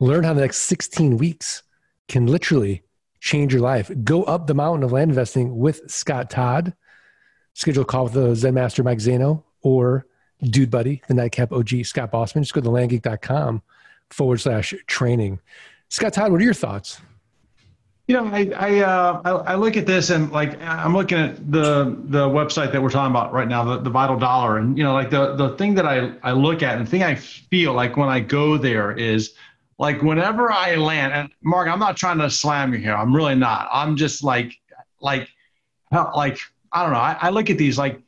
Learn 0.00 0.24
how 0.24 0.32
the 0.32 0.40
next 0.40 0.58
16 0.62 1.18
weeks 1.18 1.62
can 2.08 2.26
literally 2.26 2.84
change 3.20 3.52
your 3.52 3.60
life. 3.60 3.90
Go 4.02 4.22
up 4.22 4.46
the 4.46 4.54
mountain 4.54 4.82
of 4.82 4.92
land 4.92 5.10
investing 5.10 5.58
with 5.58 5.82
Scott 5.90 6.30
Todd. 6.30 6.72
Schedule 7.52 7.82
a 7.82 7.84
call 7.84 8.04
with 8.04 8.14
the 8.14 8.34
Zen 8.34 8.54
Master 8.54 8.82
Mike 8.82 8.98
Zano 8.98 9.42
or 9.60 10.06
Dude 10.42 10.70
Buddy, 10.70 11.02
the 11.06 11.14
Nightcap 11.14 11.52
OG 11.52 11.84
Scott 11.84 12.12
Bossman. 12.12 12.40
Just 12.40 12.54
go 12.54 12.62
to 12.62 12.68
landgeek.com 12.70 13.60
forward 14.08 14.40
slash 14.40 14.72
training. 14.86 15.40
Scott 15.90 16.14
Todd, 16.14 16.32
what 16.32 16.40
are 16.40 16.44
your 16.44 16.54
thoughts? 16.54 16.98
You 18.08 18.14
know, 18.16 18.24
I 18.24 18.50
I, 18.56 18.80
uh, 18.80 19.20
I, 19.22 19.30
I 19.52 19.54
look 19.56 19.76
at 19.76 19.84
this 19.84 20.08
and 20.08 20.32
like 20.32 20.58
I'm 20.62 20.94
looking 20.94 21.18
at 21.18 21.52
the 21.52 21.94
the 22.04 22.26
website 22.26 22.72
that 22.72 22.82
we're 22.82 22.88
talking 22.88 23.10
about 23.10 23.34
right 23.34 23.46
now, 23.46 23.62
the, 23.62 23.78
the 23.78 23.90
Vital 23.90 24.18
Dollar, 24.18 24.56
and 24.56 24.78
you 24.78 24.82
know, 24.82 24.94
like 24.94 25.10
the 25.10 25.36
the 25.36 25.50
thing 25.56 25.74
that 25.74 25.84
I 25.86 26.14
I 26.22 26.32
look 26.32 26.62
at 26.62 26.78
and 26.78 26.86
the 26.86 26.90
thing 26.90 27.02
I 27.02 27.14
feel 27.14 27.74
like 27.74 27.98
when 27.98 28.08
I 28.08 28.20
go 28.20 28.56
there 28.56 28.92
is 28.92 29.34
like 29.78 30.02
whenever 30.02 30.50
I 30.50 30.76
land, 30.76 31.12
and 31.12 31.30
Mark, 31.42 31.68
I'm 31.68 31.78
not 31.78 31.98
trying 31.98 32.18
to 32.18 32.30
slam 32.30 32.72
you 32.72 32.78
here. 32.78 32.94
I'm 32.94 33.14
really 33.14 33.34
not. 33.34 33.68
I'm 33.70 33.94
just 33.94 34.24
like, 34.24 34.58
like, 35.02 35.28
like 35.92 36.38
I 36.72 36.82
don't 36.82 36.92
know. 36.92 36.98
I, 36.98 37.16
I 37.20 37.28
look 37.28 37.50
at 37.50 37.58
these 37.58 37.76
like, 37.76 38.00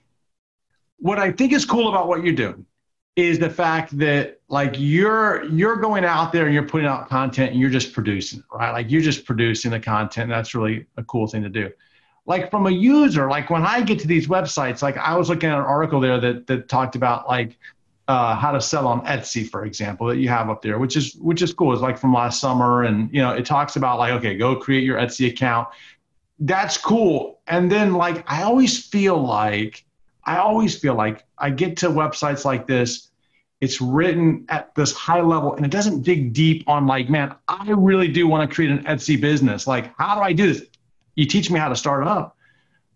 what 0.98 1.18
I 1.18 1.30
think 1.30 1.52
is 1.52 1.66
cool 1.66 1.90
about 1.90 2.08
what 2.08 2.24
you 2.24 2.32
do 2.34 2.64
is 3.16 3.38
the 3.38 3.50
fact 3.50 3.96
that 3.98 4.39
like 4.50 4.74
you're 4.76 5.44
you're 5.44 5.76
going 5.76 6.04
out 6.04 6.32
there 6.32 6.44
and 6.44 6.52
you're 6.52 6.66
putting 6.66 6.86
out 6.86 7.08
content 7.08 7.52
and 7.52 7.60
you're 7.60 7.70
just 7.70 7.92
producing 7.92 8.42
right? 8.52 8.72
Like 8.72 8.90
you're 8.90 9.00
just 9.00 9.24
producing 9.24 9.70
the 9.70 9.80
content. 9.80 10.28
That's 10.28 10.54
really 10.54 10.86
a 10.96 11.04
cool 11.04 11.26
thing 11.26 11.42
to 11.42 11.48
do. 11.48 11.70
Like 12.26 12.50
from 12.50 12.66
a 12.66 12.70
user, 12.70 13.30
like 13.30 13.48
when 13.48 13.64
I 13.64 13.80
get 13.80 13.98
to 14.00 14.06
these 14.06 14.28
websites, 14.28 14.82
like 14.82 14.98
I 14.98 15.16
was 15.16 15.28
looking 15.28 15.48
at 15.48 15.58
an 15.58 15.64
article 15.64 16.00
there 16.00 16.20
that 16.20 16.46
that 16.48 16.68
talked 16.68 16.96
about 16.96 17.28
like 17.28 17.56
uh, 18.08 18.34
how 18.34 18.50
to 18.50 18.60
sell 18.60 18.88
on 18.88 19.06
Etsy, 19.06 19.48
for 19.48 19.64
example, 19.64 20.08
that 20.08 20.16
you 20.16 20.28
have 20.28 20.50
up 20.50 20.62
there, 20.62 20.80
which 20.80 20.96
is 20.96 21.14
which 21.14 21.42
is 21.42 21.52
cool. 21.52 21.72
It's 21.72 21.80
like 21.80 21.96
from 21.96 22.12
last 22.12 22.40
summer, 22.40 22.82
and 22.82 23.08
you 23.14 23.22
know, 23.22 23.30
it 23.30 23.46
talks 23.46 23.76
about 23.76 24.00
like, 24.00 24.12
okay, 24.14 24.36
go 24.36 24.56
create 24.56 24.82
your 24.82 24.98
Etsy 24.98 25.28
account. 25.30 25.68
That's 26.40 26.76
cool. 26.76 27.38
And 27.46 27.70
then 27.70 27.94
like, 27.94 28.24
I 28.28 28.42
always 28.42 28.84
feel 28.84 29.16
like, 29.16 29.84
I 30.24 30.38
always 30.38 30.76
feel 30.76 30.94
like 30.94 31.24
I 31.38 31.50
get 31.50 31.76
to 31.78 31.88
websites 31.88 32.44
like 32.44 32.66
this. 32.66 33.09
It's 33.60 33.80
written 33.80 34.46
at 34.48 34.74
this 34.74 34.92
high 34.94 35.20
level, 35.20 35.54
and 35.54 35.66
it 35.66 35.70
doesn't 35.70 36.02
dig 36.02 36.32
deep 36.32 36.66
on 36.66 36.86
like, 36.86 37.10
man, 37.10 37.34
I 37.48 37.70
really 37.70 38.08
do 38.08 38.26
want 38.26 38.48
to 38.48 38.54
create 38.54 38.70
an 38.70 38.84
Etsy 38.84 39.20
business. 39.20 39.66
Like, 39.66 39.94
how 39.98 40.14
do 40.14 40.22
I 40.22 40.32
do 40.32 40.52
this? 40.52 40.66
You 41.14 41.26
teach 41.26 41.50
me 41.50 41.58
how 41.58 41.68
to 41.68 41.76
start 41.76 42.06
up 42.06 42.36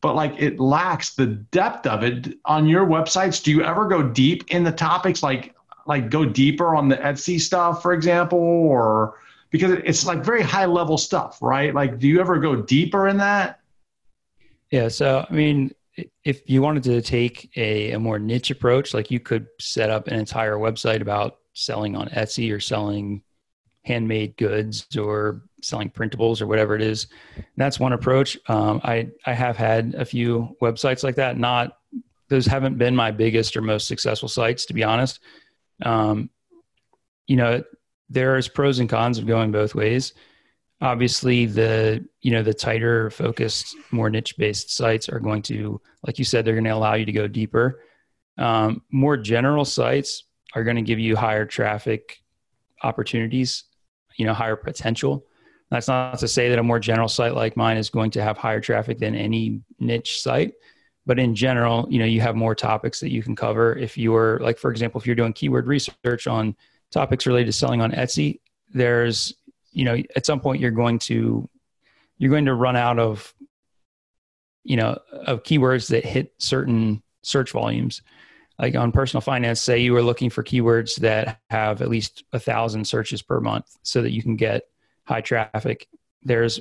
but 0.04 0.14
like 0.14 0.34
it 0.36 0.60
lacks 0.60 1.14
the 1.14 1.24
depth 1.24 1.86
of 1.86 2.04
it 2.04 2.36
on 2.44 2.68
your 2.68 2.84
websites 2.84 3.42
do 3.42 3.50
you 3.50 3.62
ever 3.64 3.88
go 3.88 4.02
deep 4.02 4.44
in 4.48 4.62
the 4.62 4.70
topics 4.70 5.22
like 5.22 5.54
like 5.86 6.10
go 6.10 6.26
deeper 6.26 6.76
on 6.76 6.90
the 6.90 6.96
etsy 6.98 7.40
stuff 7.40 7.80
for 7.80 7.94
example 7.94 8.38
or 8.38 9.18
because 9.48 9.70
it's 9.82 10.04
like 10.04 10.22
very 10.22 10.42
high 10.42 10.66
level 10.66 10.98
stuff 10.98 11.38
right 11.40 11.74
like 11.74 11.98
do 11.98 12.06
you 12.06 12.20
ever 12.20 12.38
go 12.38 12.54
deeper 12.54 13.08
in 13.08 13.16
that 13.16 13.60
yeah 14.70 14.88
so 14.88 15.24
i 15.30 15.32
mean 15.32 15.74
if 16.24 16.48
you 16.48 16.62
wanted 16.62 16.82
to 16.84 17.00
take 17.02 17.50
a, 17.56 17.92
a 17.92 17.98
more 17.98 18.18
niche 18.18 18.50
approach 18.50 18.94
like 18.94 19.10
you 19.10 19.20
could 19.20 19.46
set 19.60 19.90
up 19.90 20.08
an 20.08 20.18
entire 20.18 20.56
website 20.56 21.00
about 21.00 21.38
selling 21.52 21.94
on 21.94 22.08
etsy 22.08 22.52
or 22.52 22.60
selling 22.60 23.22
handmade 23.84 24.36
goods 24.36 24.86
or 24.96 25.42
selling 25.62 25.90
printables 25.90 26.40
or 26.40 26.46
whatever 26.46 26.74
it 26.74 26.82
is. 26.82 27.06
That's 27.56 27.78
one 27.78 27.92
approach. 27.92 28.36
Um, 28.48 28.80
I 28.82 29.08
I 29.26 29.32
have 29.32 29.56
had 29.56 29.94
a 29.94 30.04
few 30.04 30.56
websites 30.60 31.04
like 31.04 31.16
that. 31.16 31.38
Not 31.38 31.78
those 32.28 32.46
haven't 32.46 32.78
been 32.78 32.96
my 32.96 33.10
biggest 33.10 33.56
or 33.56 33.62
most 33.62 33.86
successful 33.86 34.28
sites, 34.28 34.66
to 34.66 34.74
be 34.74 34.82
honest. 34.82 35.20
Um, 35.82 36.30
you 37.26 37.36
know, 37.36 37.62
there's 38.08 38.48
pros 38.48 38.78
and 38.78 38.88
cons 38.88 39.18
of 39.18 39.26
going 39.26 39.52
both 39.52 39.74
ways. 39.74 40.14
Obviously, 40.84 41.46
the 41.46 42.06
you 42.20 42.30
know 42.30 42.42
the 42.42 42.52
tighter 42.52 43.10
focused, 43.10 43.74
more 43.90 44.10
niche 44.10 44.36
based 44.36 44.70
sites 44.70 45.08
are 45.08 45.18
going 45.18 45.42
to, 45.42 45.80
like 46.06 46.18
you 46.18 46.24
said, 46.24 46.44
they're 46.44 46.54
going 46.54 46.64
to 46.64 46.70
allow 46.70 46.94
you 46.94 47.06
to 47.06 47.12
go 47.12 47.26
deeper. 47.26 47.80
Um, 48.36 48.82
more 48.90 49.16
general 49.16 49.64
sites 49.64 50.24
are 50.54 50.62
going 50.62 50.76
to 50.76 50.82
give 50.82 50.98
you 50.98 51.16
higher 51.16 51.46
traffic 51.46 52.22
opportunities, 52.82 53.64
you 54.16 54.26
know, 54.26 54.34
higher 54.34 54.56
potential. 54.56 55.26
That's 55.70 55.88
not 55.88 56.18
to 56.18 56.28
say 56.28 56.50
that 56.50 56.58
a 56.58 56.62
more 56.62 56.78
general 56.78 57.08
site 57.08 57.34
like 57.34 57.56
mine 57.56 57.78
is 57.78 57.90
going 57.90 58.10
to 58.12 58.22
have 58.22 58.36
higher 58.36 58.60
traffic 58.60 58.98
than 58.98 59.14
any 59.14 59.60
niche 59.80 60.20
site, 60.20 60.52
but 61.06 61.18
in 61.18 61.34
general, 61.34 61.86
you 61.90 61.98
know, 61.98 62.04
you 62.04 62.20
have 62.20 62.36
more 62.36 62.54
topics 62.54 63.00
that 63.00 63.10
you 63.10 63.22
can 63.22 63.34
cover. 63.34 63.74
If 63.76 63.96
you're 63.96 64.38
like, 64.40 64.58
for 64.58 64.70
example, 64.70 65.00
if 65.00 65.06
you're 65.06 65.16
doing 65.16 65.32
keyword 65.32 65.66
research 65.66 66.26
on 66.26 66.54
topics 66.90 67.26
related 67.26 67.46
to 67.46 67.52
selling 67.52 67.80
on 67.80 67.92
Etsy, 67.92 68.40
there's, 68.72 69.34
you 69.74 69.84
know, 69.84 70.02
at 70.16 70.26
some 70.26 70.40
point 70.40 70.60
you're 70.60 70.70
going 70.70 70.98
to 71.00 71.48
you're 72.18 72.30
going 72.30 72.46
to 72.46 72.54
run 72.54 72.76
out 72.76 72.98
of 72.98 73.34
you 74.62 74.76
know 74.76 74.98
of 75.12 75.42
keywords 75.42 75.88
that 75.88 76.04
hit 76.04 76.32
certain 76.38 77.02
search 77.22 77.52
volumes 77.52 78.02
like 78.58 78.76
on 78.76 78.92
personal 78.92 79.20
finance 79.20 79.60
say 79.60 79.78
you 79.78 79.92
were 79.92 80.02
looking 80.02 80.30
for 80.30 80.42
keywords 80.42 80.96
that 80.96 81.40
have 81.50 81.82
at 81.82 81.88
least 81.88 82.24
a 82.32 82.38
thousand 82.38 82.86
searches 82.86 83.20
per 83.22 83.40
month 83.40 83.76
so 83.82 84.00
that 84.02 84.12
you 84.12 84.22
can 84.22 84.36
get 84.36 84.68
high 85.04 85.20
traffic, 85.20 85.88
there's 86.22 86.60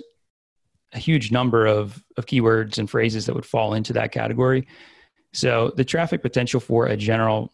a 0.93 0.99
huge 0.99 1.31
number 1.31 1.65
of, 1.65 2.03
of 2.17 2.25
keywords 2.25 2.77
and 2.77 2.89
phrases 2.89 3.25
that 3.25 3.35
would 3.35 3.45
fall 3.45 3.73
into 3.73 3.93
that 3.93 4.11
category. 4.11 4.67
So 5.33 5.71
the 5.75 5.85
traffic 5.85 6.21
potential 6.21 6.59
for 6.59 6.87
a 6.87 6.97
general 6.97 7.51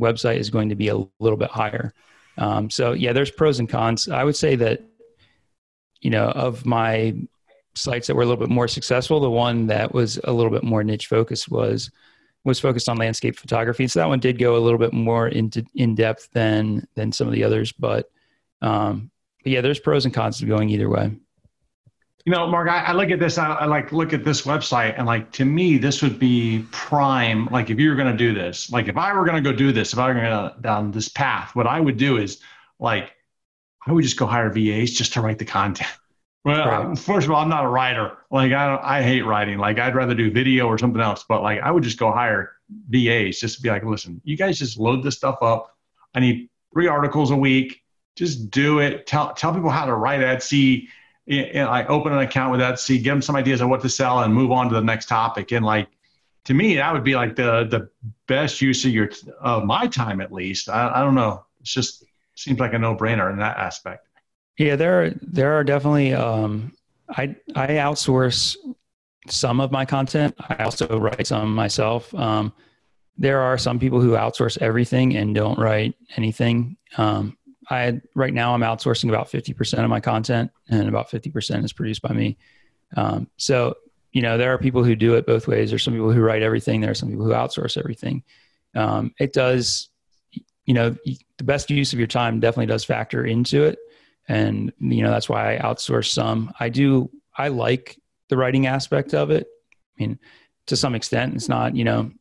website 0.00 0.38
is 0.38 0.50
going 0.50 0.68
to 0.68 0.74
be 0.74 0.88
a 0.88 0.96
little 1.18 1.36
bit 1.36 1.50
higher. 1.50 1.92
Um, 2.38 2.70
so 2.70 2.92
yeah, 2.92 3.12
there's 3.12 3.30
pros 3.30 3.58
and 3.58 3.68
cons. 3.68 4.08
I 4.08 4.24
would 4.24 4.36
say 4.36 4.56
that, 4.56 4.82
you 6.00 6.10
know, 6.10 6.28
of 6.30 6.64
my 6.66 7.14
sites 7.74 8.06
that 8.06 8.14
were 8.14 8.22
a 8.22 8.26
little 8.26 8.40
bit 8.40 8.52
more 8.52 8.68
successful, 8.68 9.20
the 9.20 9.30
one 9.30 9.66
that 9.68 9.92
was 9.94 10.18
a 10.24 10.32
little 10.32 10.50
bit 10.50 10.62
more 10.62 10.82
niche 10.82 11.06
focused 11.06 11.50
was 11.50 11.90
was 12.44 12.58
focused 12.58 12.88
on 12.88 12.96
landscape 12.96 13.36
photography. 13.36 13.86
So 13.86 14.00
that 14.00 14.08
one 14.08 14.18
did 14.18 14.38
go 14.38 14.56
a 14.56 14.58
little 14.58 14.78
bit 14.78 14.92
more 14.92 15.28
into 15.28 15.64
in 15.74 15.94
depth 15.94 16.30
than 16.32 16.86
than 16.94 17.12
some 17.12 17.26
of 17.26 17.34
the 17.34 17.44
others, 17.44 17.72
but 17.72 18.10
um, 18.62 19.10
but 19.42 19.52
yeah, 19.52 19.60
there's 19.60 19.80
pros 19.80 20.04
and 20.04 20.12
cons 20.14 20.38
to 20.38 20.46
going 20.46 20.68
either 20.70 20.88
way. 20.88 21.12
You 22.26 22.32
know, 22.32 22.46
Mark, 22.46 22.68
I, 22.68 22.80
I 22.80 22.92
look 22.92 23.10
at 23.10 23.18
this. 23.18 23.38
I, 23.38 23.46
I, 23.46 23.64
like 23.64 23.92
look 23.92 24.12
at 24.12 24.24
this 24.24 24.42
website, 24.42 24.94
and 24.98 25.06
like 25.06 25.32
to 25.32 25.44
me, 25.44 25.78
this 25.78 26.02
would 26.02 26.18
be 26.18 26.66
prime. 26.70 27.46
Like 27.46 27.70
if 27.70 27.80
you 27.80 27.88
were 27.88 27.96
going 27.96 28.12
to 28.12 28.16
do 28.16 28.34
this, 28.34 28.70
like 28.70 28.88
if 28.88 28.98
I 28.98 29.14
were 29.14 29.24
going 29.24 29.42
to 29.42 29.50
go 29.50 29.56
do 29.56 29.72
this, 29.72 29.94
if 29.94 29.98
I 29.98 30.08
were 30.08 30.14
going 30.14 30.26
to 30.26 30.54
down 30.60 30.90
this 30.90 31.08
path, 31.08 31.54
what 31.56 31.66
I 31.66 31.80
would 31.80 31.96
do 31.96 32.18
is 32.18 32.40
like 32.78 33.12
I 33.86 33.92
would 33.92 34.04
just 34.04 34.16
go 34.16 34.26
hire 34.26 34.50
VAs 34.50 34.90
just 34.90 35.12
to 35.14 35.20
write 35.20 35.38
the 35.38 35.44
content. 35.44 35.90
Well, 36.44 36.68
right. 36.68 36.98
first 36.98 37.26
of 37.26 37.32
all, 37.32 37.42
I'm 37.42 37.50
not 37.50 37.64
a 37.64 37.68
writer. 37.68 38.16
Like 38.30 38.52
I, 38.52 38.78
I 38.82 39.02
hate 39.02 39.22
writing. 39.22 39.58
Like 39.58 39.78
I'd 39.78 39.94
rather 39.94 40.14
do 40.14 40.30
video 40.30 40.66
or 40.66 40.78
something 40.78 41.00
else. 41.00 41.24
But 41.28 41.42
like 41.42 41.60
I 41.60 41.70
would 41.70 41.82
just 41.82 41.98
go 41.98 42.12
hire 42.12 42.52
VAs 42.88 43.40
just 43.40 43.56
to 43.56 43.62
be 43.62 43.68
like, 43.68 43.84
listen, 43.84 44.20
you 44.24 44.36
guys 44.36 44.58
just 44.58 44.78
load 44.78 45.02
this 45.02 45.16
stuff 45.16 45.38
up. 45.42 45.76
I 46.14 46.20
need 46.20 46.48
three 46.72 46.86
articles 46.86 47.30
a 47.30 47.36
week 47.36 47.82
just 48.16 48.50
do 48.50 48.80
it. 48.80 49.06
Tell 49.06 49.32
tell 49.32 49.52
people 49.52 49.70
how 49.70 49.86
to 49.86 49.94
write 49.94 50.20
Etsy. 50.20 50.88
And 51.26 51.68
I 51.68 51.84
open 51.86 52.12
an 52.12 52.18
account 52.18 52.52
with 52.52 52.60
Etsy, 52.60 53.02
give 53.02 53.12
them 53.12 53.22
some 53.22 53.36
ideas 53.36 53.60
of 53.60 53.68
what 53.68 53.80
to 53.82 53.88
sell, 53.88 54.20
and 54.20 54.34
move 54.34 54.50
on 54.50 54.68
to 54.68 54.74
the 54.74 54.82
next 54.82 55.06
topic. 55.06 55.52
And 55.52 55.64
like 55.64 55.88
to 56.44 56.54
me, 56.54 56.76
that 56.76 56.92
would 56.92 57.04
be 57.04 57.14
like 57.14 57.36
the 57.36 57.66
the 57.70 57.88
best 58.26 58.60
use 58.60 58.84
of 58.84 58.90
your 58.90 59.10
of 59.40 59.64
my 59.64 59.86
time 59.86 60.20
at 60.20 60.32
least. 60.32 60.68
I, 60.68 60.92
I 60.96 61.00
don't 61.00 61.14
know. 61.14 61.44
It's 61.60 61.72
just 61.72 62.04
seems 62.40 62.60
like 62.60 62.74
a 62.74 62.78
no 62.78 62.96
brainer 62.96 63.30
in 63.30 63.38
that 63.38 63.56
aspect. 63.56 64.06
Yeah, 64.58 64.76
there 64.76 65.04
are 65.04 65.10
there 65.22 65.52
are 65.52 65.64
definitely. 65.64 66.14
Um, 66.14 66.72
I 67.08 67.34
I 67.54 67.66
outsource 67.68 68.56
some 69.28 69.60
of 69.60 69.70
my 69.70 69.84
content. 69.84 70.34
I 70.48 70.64
also 70.64 70.98
write 70.98 71.26
some 71.26 71.54
myself. 71.54 72.14
Um, 72.14 72.52
there 73.16 73.40
are 73.40 73.58
some 73.58 73.78
people 73.78 74.00
who 74.00 74.12
outsource 74.12 74.56
everything 74.62 75.16
and 75.16 75.34
don't 75.34 75.58
write 75.58 75.94
anything. 76.16 76.76
Um, 76.96 77.36
I 77.68 78.00
right 78.14 78.32
now 78.32 78.54
I'm 78.54 78.62
outsourcing 78.62 79.10
about 79.10 79.30
50% 79.30 79.84
of 79.84 79.90
my 79.90 80.00
content 80.00 80.50
and 80.68 80.88
about 80.88 81.10
50% 81.10 81.64
is 81.64 81.72
produced 81.72 82.02
by 82.02 82.12
me. 82.12 82.38
Um, 82.96 83.28
so, 83.36 83.74
you 84.12 84.22
know, 84.22 84.38
there 84.38 84.52
are 84.52 84.58
people 84.58 84.82
who 84.82 84.96
do 84.96 85.14
it 85.14 85.26
both 85.26 85.46
ways. 85.46 85.70
There's 85.70 85.84
some 85.84 85.94
people 85.94 86.12
who 86.12 86.22
write 86.22 86.42
everything. 86.42 86.80
There 86.80 86.90
are 86.90 86.94
some 86.94 87.10
people 87.10 87.26
who 87.26 87.32
outsource 87.32 87.76
everything. 87.76 88.24
um, 88.74 89.14
it 89.20 89.32
does, 89.32 89.89
you 90.70 90.74
know, 90.74 90.94
the 91.36 91.42
best 91.42 91.68
use 91.68 91.92
of 91.92 91.98
your 91.98 92.06
time 92.06 92.38
definitely 92.38 92.66
does 92.66 92.84
factor 92.84 93.24
into 93.24 93.64
it. 93.64 93.80
And, 94.28 94.72
you 94.78 95.02
know, 95.02 95.10
that's 95.10 95.28
why 95.28 95.56
I 95.56 95.58
outsource 95.58 96.10
some. 96.12 96.52
I 96.60 96.68
do, 96.68 97.10
I 97.36 97.48
like 97.48 97.98
the 98.28 98.36
writing 98.36 98.68
aspect 98.68 99.12
of 99.12 99.32
it. 99.32 99.48
I 99.98 100.00
mean, 100.00 100.20
to 100.66 100.76
some 100.76 100.94
extent, 100.94 101.34
it's 101.34 101.48
not, 101.48 101.74
you 101.74 101.82
know, 101.82 102.12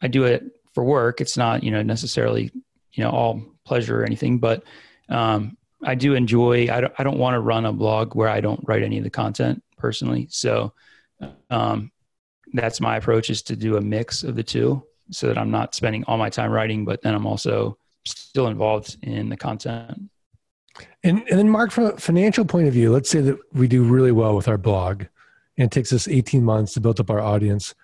I 0.00 0.08
do 0.08 0.24
it 0.24 0.58
for 0.72 0.82
work. 0.82 1.20
It's 1.20 1.36
not, 1.36 1.62
you 1.62 1.70
know, 1.70 1.82
necessarily, 1.82 2.50
you 2.94 3.04
know, 3.04 3.10
all 3.10 3.42
pleasure 3.66 4.00
or 4.00 4.06
anything, 4.06 4.38
but 4.38 4.64
um, 5.10 5.58
I 5.84 5.94
do 5.94 6.14
enjoy, 6.14 6.72
I 6.72 6.80
don't, 6.80 6.94
I 6.96 7.02
don't 7.02 7.18
want 7.18 7.34
to 7.34 7.40
run 7.40 7.66
a 7.66 7.74
blog 7.74 8.14
where 8.14 8.30
I 8.30 8.40
don't 8.40 8.64
write 8.66 8.82
any 8.82 8.96
of 8.96 9.04
the 9.04 9.10
content 9.10 9.62
personally. 9.76 10.28
So 10.30 10.72
um, 11.50 11.92
that's 12.54 12.80
my 12.80 12.96
approach 12.96 13.28
is 13.28 13.42
to 13.42 13.54
do 13.54 13.76
a 13.76 13.82
mix 13.82 14.22
of 14.22 14.34
the 14.34 14.42
two 14.42 14.82
so 15.10 15.26
that 15.26 15.36
I'm 15.36 15.50
not 15.50 15.74
spending 15.74 16.04
all 16.04 16.16
my 16.16 16.30
time 16.30 16.50
writing, 16.50 16.86
but 16.86 17.02
then 17.02 17.14
I'm 17.14 17.26
also 17.26 17.76
still 18.04 18.46
involved 18.46 18.96
in 19.02 19.28
the 19.28 19.36
content. 19.36 20.10
And, 21.04 21.22
and 21.28 21.38
then, 21.38 21.48
Mark, 21.48 21.70
from 21.70 21.84
a 21.84 21.96
financial 21.96 22.44
point 22.44 22.66
of 22.66 22.72
view, 22.72 22.92
let's 22.92 23.10
say 23.10 23.20
that 23.20 23.38
we 23.52 23.68
do 23.68 23.82
really 23.84 24.12
well 24.12 24.34
with 24.34 24.48
our 24.48 24.58
blog 24.58 25.04
and 25.58 25.66
it 25.66 25.70
takes 25.70 25.92
us 25.92 26.08
18 26.08 26.42
months 26.42 26.74
to 26.74 26.80
build 26.80 26.98
up 27.00 27.10
our 27.10 27.20
audience. 27.20 27.74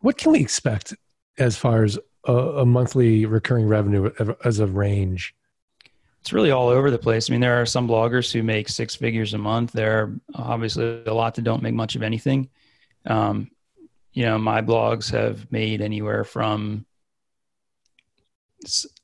What 0.00 0.16
can 0.16 0.32
we 0.32 0.40
expect 0.40 0.94
as 1.38 1.56
far 1.56 1.84
as 1.84 1.98
a, 2.24 2.32
a 2.32 2.66
monthly 2.66 3.26
recurring 3.26 3.68
revenue 3.68 4.10
as 4.44 4.60
a 4.60 4.66
range? 4.66 5.34
It's 6.20 6.32
really 6.32 6.50
all 6.50 6.68
over 6.68 6.90
the 6.90 6.98
place. 6.98 7.28
I 7.28 7.32
mean, 7.32 7.40
there 7.40 7.60
are 7.60 7.66
some 7.66 7.88
bloggers 7.88 8.32
who 8.32 8.42
make 8.42 8.68
six 8.68 8.94
figures 8.94 9.34
a 9.34 9.38
month. 9.38 9.72
There 9.72 9.98
are 9.98 10.20
obviously 10.34 11.02
a 11.06 11.14
lot 11.14 11.34
that 11.34 11.42
don't 11.42 11.62
make 11.62 11.74
much 11.74 11.96
of 11.96 12.02
anything. 12.02 12.48
Um, 13.06 13.50
you 14.12 14.24
know, 14.24 14.38
my 14.38 14.62
blogs 14.62 15.10
have 15.12 15.50
made 15.52 15.80
anywhere 15.80 16.24
from, 16.24 16.86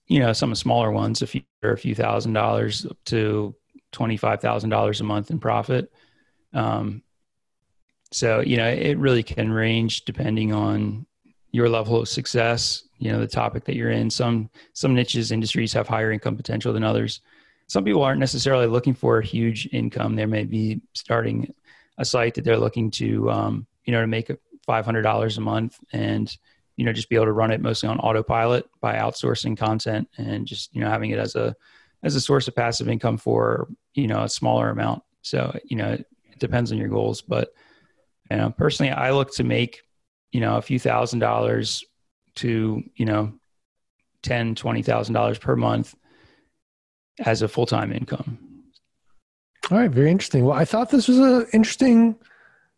you 0.07 0.21
know, 0.21 0.33
some 0.33 0.55
smaller 0.55 0.91
ones, 0.91 1.23
a 1.23 1.27
few, 1.27 1.43
a 1.63 1.77
few 1.77 1.95
thousand 1.95 2.33
dollars 2.33 2.87
up 2.87 2.97
to 3.07 3.55
$25,000 3.93 5.01
a 5.01 5.05
month 5.05 5.31
in 5.31 5.39
profit. 5.39 5.91
Um, 6.53 7.03
so, 8.13 8.41
you 8.41 8.57
know, 8.57 8.69
it 8.69 8.99
really 8.99 9.23
can 9.23 9.51
range 9.51 10.05
depending 10.05 10.53
on 10.53 11.07
your 11.53 11.69
level 11.69 12.01
of 12.01 12.09
success, 12.09 12.85
you 12.99 13.11
know, 13.11 13.19
the 13.19 13.27
topic 13.27 13.65
that 13.65 13.77
you're 13.77 13.91
in. 13.91 14.11
Some, 14.11 14.51
some 14.73 14.95
niches, 14.95 15.33
industries 15.33 15.73
have 15.73 15.89
higher 15.89 16.13
income 16.13 16.37
potential 16.37 16.73
than 16.73 16.85
others. 16.85 17.21
Some 17.67 17.85
people 17.85 18.03
aren't 18.03 18.21
necessarily 18.21 18.67
looking 18.67 18.95
for 18.95 19.19
a 19.19 19.25
huge 19.25 19.69
income. 19.73 20.15
They 20.15 20.27
may 20.27 20.45
be 20.45 20.81
starting 20.93 21.53
a 21.99 22.05
site 22.05 22.35
that 22.35 22.45
they're 22.45 22.59
looking 22.59 22.91
to, 22.93 23.31
um, 23.31 23.67
you 23.85 23.93
know, 23.93 24.01
to 24.01 24.07
make 24.07 24.31
$500 24.69 25.39
a 25.39 25.41
month 25.41 25.79
and, 25.93 26.37
you 26.77 26.85
know, 26.85 26.93
just 26.93 27.09
be 27.09 27.17
able 27.17 27.27
to 27.27 27.33
run 27.33 27.51
it 27.51 27.61
mostly 27.61 27.89
on 27.89 27.99
autopilot 28.01 28.69
by 28.81 28.97
outsourcing 28.97 29.57
content 29.57 30.09
and 30.19 30.47
just, 30.47 30.75
you 30.75 30.81
know, 30.81 30.89
having 30.89 31.11
it 31.11 31.19
as 31.19 31.35
a, 31.37 31.55
as 32.03 32.15
a 32.17 32.21
source 32.21 32.49
of 32.49 32.57
passive 32.57 32.89
income 32.89 33.17
for, 33.17 33.69
you 33.95 34.07
know, 34.07 34.25
a 34.25 34.29
smaller 34.29 34.71
amount. 34.71 35.03
So, 35.23 35.57
you 35.65 35.77
know, 35.77 35.93
it 35.93 36.07
depends 36.39 36.73
on 36.73 36.79
your 36.79 36.89
goals, 36.89 37.23
but, 37.23 37.55
you 38.31 38.37
know, 38.37 38.51
personally, 38.51 38.91
I 38.91 39.13
look 39.13 39.33
to 39.35 39.45
make, 39.45 39.83
you 40.33 40.41
know, 40.41 40.57
a 40.57 40.63
few 40.63 40.79
thousand 40.79 41.21
dollars 41.21 41.85
to, 42.37 42.83
you 42.97 43.05
know, 43.05 43.33
ten, 44.23 44.55
twenty 44.55 44.83
thousand 44.83 45.15
dollars 45.15 45.39
per 45.39 45.55
month 45.55 45.95
as 47.25 47.43
a 47.43 47.49
full 47.49 47.67
time 47.67 47.93
income. 47.93 48.39
All 49.71 49.79
right, 49.79 49.91
very 49.91 50.11
interesting. 50.11 50.45
Well, 50.45 50.59
I 50.59 50.65
thought 50.65 50.91
this 50.91 51.09
was 51.09 51.19
an 51.19 51.47
interesting 51.53 52.17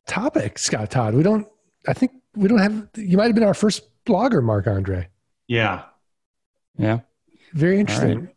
topic, 0.07 0.59
Scott 0.59 0.91
Todd. 0.91 1.15
We 1.15 1.23
don't 1.23 1.49
I 1.89 1.93
think 1.93 2.13
we 2.37 2.49
don't 2.49 2.59
have. 2.59 2.89
You 2.97 3.17
might 3.17 3.27
have 3.27 3.35
been 3.35 3.45
our 3.45 3.55
first 3.55 3.89
blogger, 4.05 4.43
Marc 4.43 4.67
Andre. 4.67 5.09
Yeah. 5.49 5.85
Yeah. 6.79 7.01
Very 7.53 7.81
interesting. 7.81 8.21
Right. 8.21 8.35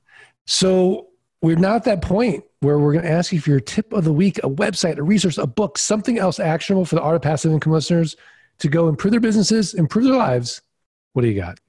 So 0.48 1.08
we're 1.42 1.56
now 1.56 1.76
at 1.76 1.84
that 1.86 2.02
point 2.02 2.44
where 2.62 2.80
we're 2.80 2.94
going 2.94 3.06
to 3.06 3.12
ask 3.12 3.32
you 3.32 3.40
for 3.40 3.50
your 3.50 3.60
tip 3.60 3.94
of 3.94 4.04
the 4.04 4.14
week, 4.14 4.38
a 4.40 4.50
website, 4.50 4.98
a 4.98 5.04
resource, 5.04 5.38
a 5.38 5.48
book, 5.48 5.78
something 5.78 6.18
else 6.18 6.40
actionable 6.40 6.86
for 6.86 6.96
the 6.96 7.02
art 7.02 7.16
of 7.16 7.22
passive 7.22 7.52
income 7.52 7.74
listeners 7.74 8.16
to 8.60 8.68
go 8.68 8.90
improve 8.90 9.12
their 9.12 9.20
businesses, 9.20 9.74
improve 9.74 10.06
their 10.06 10.16
lives. 10.16 10.62
What 11.14 11.22
do 11.22 11.30
you 11.30 11.40
got? 11.40 11.60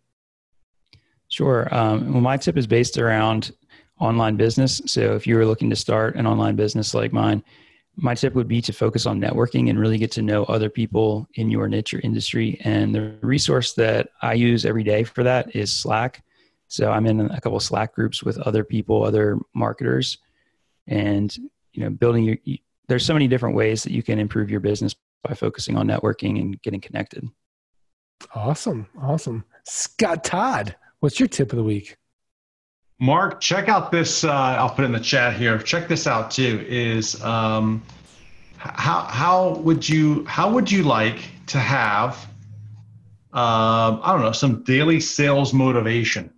Sure. 1.29 1.73
Um, 1.73 2.13
well, 2.13 2.21
my 2.21 2.37
tip 2.37 2.57
is 2.57 2.67
based 2.67 2.99
around 2.99 3.53
online 4.01 4.37
business. 4.37 4.81
So 4.87 5.15
if 5.15 5.27
you're 5.27 5.47
looking 5.47 5.71
to 5.71 5.77
start 5.77 6.17
an 6.17 6.27
online 6.27 6.57
business 6.57 6.93
like 6.95 7.13
mine, 7.13 7.45
my 8.01 8.15
tip 8.15 8.35
would 8.35 8.49
be 8.49 8.63
to 8.63 8.73
focus 8.73 9.05
on 9.07 9.21
networking 9.21 9.69
and 9.69 9.79
really 9.79 9.99
get 9.99 10.11
to 10.13 10.23
know 10.23 10.45
other 10.45 10.71
people 10.71 11.29
in 11.35 11.51
your 11.51 11.69
niche 11.69 11.93
or 11.93 12.01
industry. 12.01 12.59
And 12.65 12.95
the 12.95 13.15
resource 13.21 13.75
that 13.75 14.09
I 14.23 14.35
use 14.35 14.65
every 14.65 14.85
day 14.85 15.05
for 15.05 15.23
that 15.23 15.55
is 15.55 15.71
Slack. 15.71 16.25
So 16.69 16.91
I'm 16.91 17.07
in 17.07 17.21
a 17.21 17.41
couple 17.41 17.61
Slack 17.61 17.95
groups 17.95 18.23
with 18.23 18.39
other 18.39 18.65
people, 18.65 19.03
other 19.03 19.39
marketers, 19.55 20.19
and 20.87 21.35
you 21.73 21.85
know, 21.85 21.91
building 21.91 22.25
your. 22.25 22.37
There's 22.89 23.05
so 23.05 23.13
many 23.13 23.29
different 23.29 23.55
ways 23.55 23.85
that 23.85 23.93
you 23.93 24.03
can 24.03 24.19
improve 24.19 24.51
your 24.51 24.61
business 24.61 24.97
by 25.23 25.35
focusing 25.35 25.77
on 25.77 25.87
networking 25.87 26.41
and 26.41 26.61
getting 26.63 26.81
connected. 26.81 27.29
Awesome, 28.35 28.87
awesome. 29.01 29.45
Scott 29.65 30.25
Todd, 30.25 30.75
what's 31.01 31.21
your 31.21 31.29
tip 31.29 31.53
of 31.53 31.57
the 31.57 31.63
week? 31.63 31.97
Mark, 33.01 33.41
check 33.41 33.71
out 33.71 33.91
this. 33.91 34.25
Uh, 34.25 34.31
I'll 34.31 34.69
put 34.69 34.85
in 34.85 34.93
the 34.93 35.01
chat 35.01 35.35
here. 35.35 35.59
Check 35.59 35.89
this 35.89 36.07
out 36.07 36.31
too. 36.31 36.65
Is 36.69 37.21
um, 37.23 37.83
how 38.59 39.01
how 39.01 39.55
would 39.61 39.89
you 39.89 40.25
how 40.27 40.53
would 40.53 40.71
you 40.71 40.83
like 40.83 41.31
to 41.47 41.59
have 41.59 42.27
um, 43.33 44.01
I 44.03 44.13
don't 44.13 44.21
know 44.21 44.33
some 44.33 44.63
daily 44.65 45.01
sales 45.01 45.55
motivation? 45.55 46.31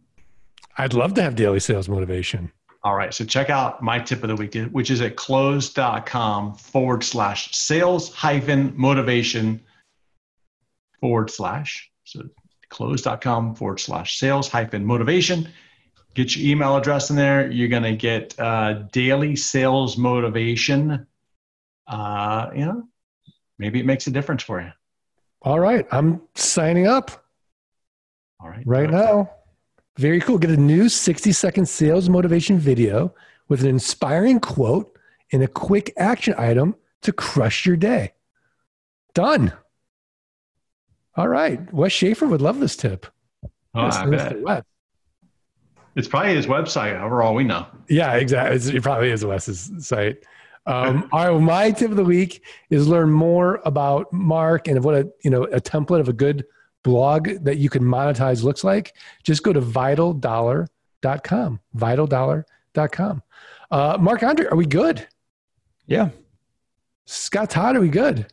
I'd 0.79 0.95
love 0.95 1.15
to 1.15 1.23
have 1.23 1.35
daily 1.35 1.59
sales 1.59 1.89
motivation. 1.89 2.53
All 2.85 2.95
right, 2.95 3.13
so 3.13 3.25
check 3.25 3.51
out 3.51 3.83
my 3.83 3.99
tip 3.99 4.23
of 4.23 4.29
the 4.29 4.37
week, 4.37 4.55
which 4.73 4.91
is 4.91 5.01
at 5.01 5.17
close.com 5.17 6.55
forward 6.55 7.03
slash 7.05 7.55
sales 7.57 8.13
hyphen 8.13 8.73
motivation 8.77 9.61
forward 11.01 11.31
slash. 11.31 11.91
So 12.05 12.23
close.com 12.69 13.57
forward 13.57 13.81
slash 13.81 14.19
sales 14.19 14.49
hyphen 14.49 14.85
motivation 14.85 15.49
get 16.15 16.37
your 16.37 16.51
email 16.51 16.77
address 16.77 17.11
in 17.11 17.17
there. 17.17 17.51
You're 17.51 17.69
going 17.69 17.83
to 17.83 17.97
get 17.97 18.39
uh, 18.39 18.85
daily 18.93 19.37
sales 19.37 19.97
motivation. 19.97 21.07
Uh, 21.87 22.51
you 22.55 22.65
know, 22.65 22.89
maybe 23.59 23.81
it 23.81 23.87
makes 23.87 24.07
a 24.07 24.11
difference 24.11 24.43
for 24.43 24.61
you. 24.61 24.71
All 25.43 25.59
right. 25.59 25.87
I'm 25.91 26.23
signing 26.35 26.87
up. 26.87 27.25
All 28.41 28.49
right. 28.49 28.63
Right 28.65 28.91
now. 28.91 29.31
Very 29.99 30.21
cool. 30.21 30.39
Get 30.39 30.51
a 30.51 30.57
new 30.57 30.89
60 30.89 31.33
second 31.33 31.67
sales 31.67 32.09
motivation 32.09 32.59
video 32.59 33.15
with 33.49 33.63
an 33.63 33.69
inspiring 33.69 34.41
quote 34.41 34.97
and 35.33 35.43
a 35.43 35.49
quick 35.49 35.93
action 35.97 36.35
item 36.39 36.75
to 37.03 37.13
crush 37.13 37.67
your 37.67 37.77
day. 37.77 38.13
Done. 39.15 39.53
All 41.17 41.29
right. 41.29 41.73
Wes 41.73 41.93
Schaefer 41.93 42.27
would 42.27 42.41
love 42.41 42.59
this 42.59 42.77
tip. 42.77 43.07
Oh, 43.75 43.89
I 43.91 44.07
bet. 44.07 44.65
It's 45.95 46.09
probably 46.09 46.35
his 46.35 46.47
website, 46.47 46.97
however, 46.97 47.23
all 47.23 47.35
we 47.35 47.45
know. 47.45 47.67
Yeah, 47.89 48.15
exactly. 48.15 48.57
It's, 48.57 48.67
it 48.67 48.83
probably 48.83 49.11
is 49.11 49.25
Wes's 49.25 49.71
site. 49.87 50.25
Um, 50.67 51.09
all 51.13 51.21
right, 51.21 51.31
well, 51.31 51.41
my 51.41 51.71
tip 51.71 51.91
of 51.91 51.97
the 51.97 52.05
week 52.05 52.43
is 52.71 52.89
learn 52.89 53.11
more 53.11 53.61
about 53.65 54.13
Mark 54.13 54.69
and 54.69 54.83
what 54.83 54.95
a 54.95 55.11
you 55.23 55.31
know 55.31 55.45
a 55.45 55.61
template 55.61 56.01
of 56.01 56.09
a 56.09 56.13
good 56.13 56.45
blog 56.83 57.29
that 57.45 57.59
you 57.59 57.69
can 57.69 57.83
monetize 57.83 58.43
looks 58.43 58.65
like. 58.65 58.95
Just 59.23 59.43
go 59.43 59.53
to 59.53 59.61
vitaldollar.com. 59.61 61.61
Vitaldollar.com. 61.77 63.23
Uh, 63.71 63.99
Marc 64.01 64.23
Andre, 64.23 64.47
are 64.47 64.57
we 64.57 64.67
good? 64.67 65.07
Yeah. 65.87 66.11
Scott 67.05 67.51
Todd, 67.51 67.77
are 67.77 67.81
we 67.81 67.89
good? 67.89 68.27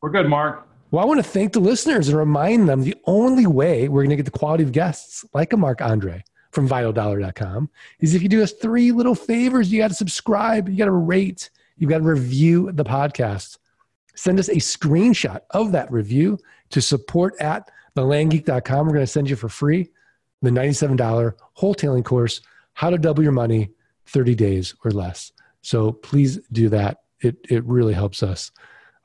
We're 0.00 0.10
good, 0.10 0.28
Mark. 0.28 0.66
Well, 0.90 1.02
I 1.02 1.06
want 1.06 1.18
to 1.18 1.28
thank 1.28 1.52
the 1.52 1.60
listeners 1.60 2.08
and 2.08 2.18
remind 2.18 2.68
them 2.68 2.82
the 2.82 2.96
only 3.04 3.46
way 3.46 3.88
we're 3.88 4.02
going 4.02 4.10
to 4.10 4.16
get 4.16 4.24
the 4.24 4.32
quality 4.32 4.64
of 4.64 4.72
guests 4.72 5.24
like 5.32 5.52
a 5.52 5.56
Marc 5.56 5.80
Andre 5.80 6.24
from 6.50 6.68
vitaldollar.com 6.68 7.70
is 8.00 8.14
if 8.14 8.22
you 8.22 8.28
do 8.28 8.42
us 8.42 8.52
three 8.52 8.92
little 8.92 9.14
favors, 9.14 9.72
you 9.72 9.78
got 9.78 9.88
to 9.88 9.94
subscribe, 9.94 10.68
you 10.68 10.76
got 10.76 10.86
to 10.86 10.92
rate, 10.92 11.50
you 11.76 11.88
got 11.88 11.98
to 11.98 12.04
review 12.04 12.70
the 12.72 12.84
podcast. 12.84 13.58
Send 14.14 14.38
us 14.38 14.48
a 14.48 14.56
screenshot 14.56 15.40
of 15.50 15.72
that 15.72 15.90
review 15.90 16.38
to 16.70 16.80
support 16.80 17.34
at 17.40 17.70
thelandgeek.com. 17.96 18.86
We're 18.86 18.92
going 18.92 19.06
to 19.06 19.10
send 19.10 19.30
you 19.30 19.36
for 19.36 19.48
free 19.48 19.90
the 20.42 20.50
$97 20.50 21.34
wholetailing 21.58 22.04
course, 22.04 22.40
How 22.72 22.90
to 22.90 22.98
Double 22.98 23.22
Your 23.22 23.32
Money 23.32 23.70
30 24.06 24.34
Days 24.34 24.74
or 24.84 24.90
Less. 24.90 25.32
So 25.62 25.92
please 25.92 26.40
do 26.52 26.68
that. 26.70 27.02
It, 27.20 27.36
it 27.48 27.64
really 27.64 27.92
helps 27.92 28.22
us. 28.22 28.50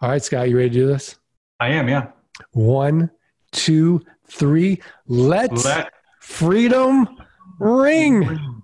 All 0.02 0.10
right, 0.10 0.24
Scott, 0.24 0.50
you 0.50 0.58
ready 0.58 0.70
to 0.70 0.76
do 0.76 0.88
this? 0.88 1.18
I 1.60 1.70
am, 1.70 1.90
yeah. 1.90 2.08
One, 2.52 3.12
two, 3.52 4.02
three. 4.28 4.82
Let's 5.08 5.66
Let 5.66 5.92
freedom 6.20 7.18
Ring. 7.60 8.62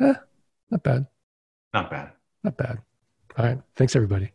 Eh, 0.00 0.14
not 0.70 0.82
bad. 0.82 1.06
Not 1.74 1.90
bad. 1.90 2.12
Not 2.44 2.56
bad. 2.56 2.78
All 3.38 3.44
right. 3.46 3.58
Thanks, 3.76 3.94
everybody. 3.96 4.30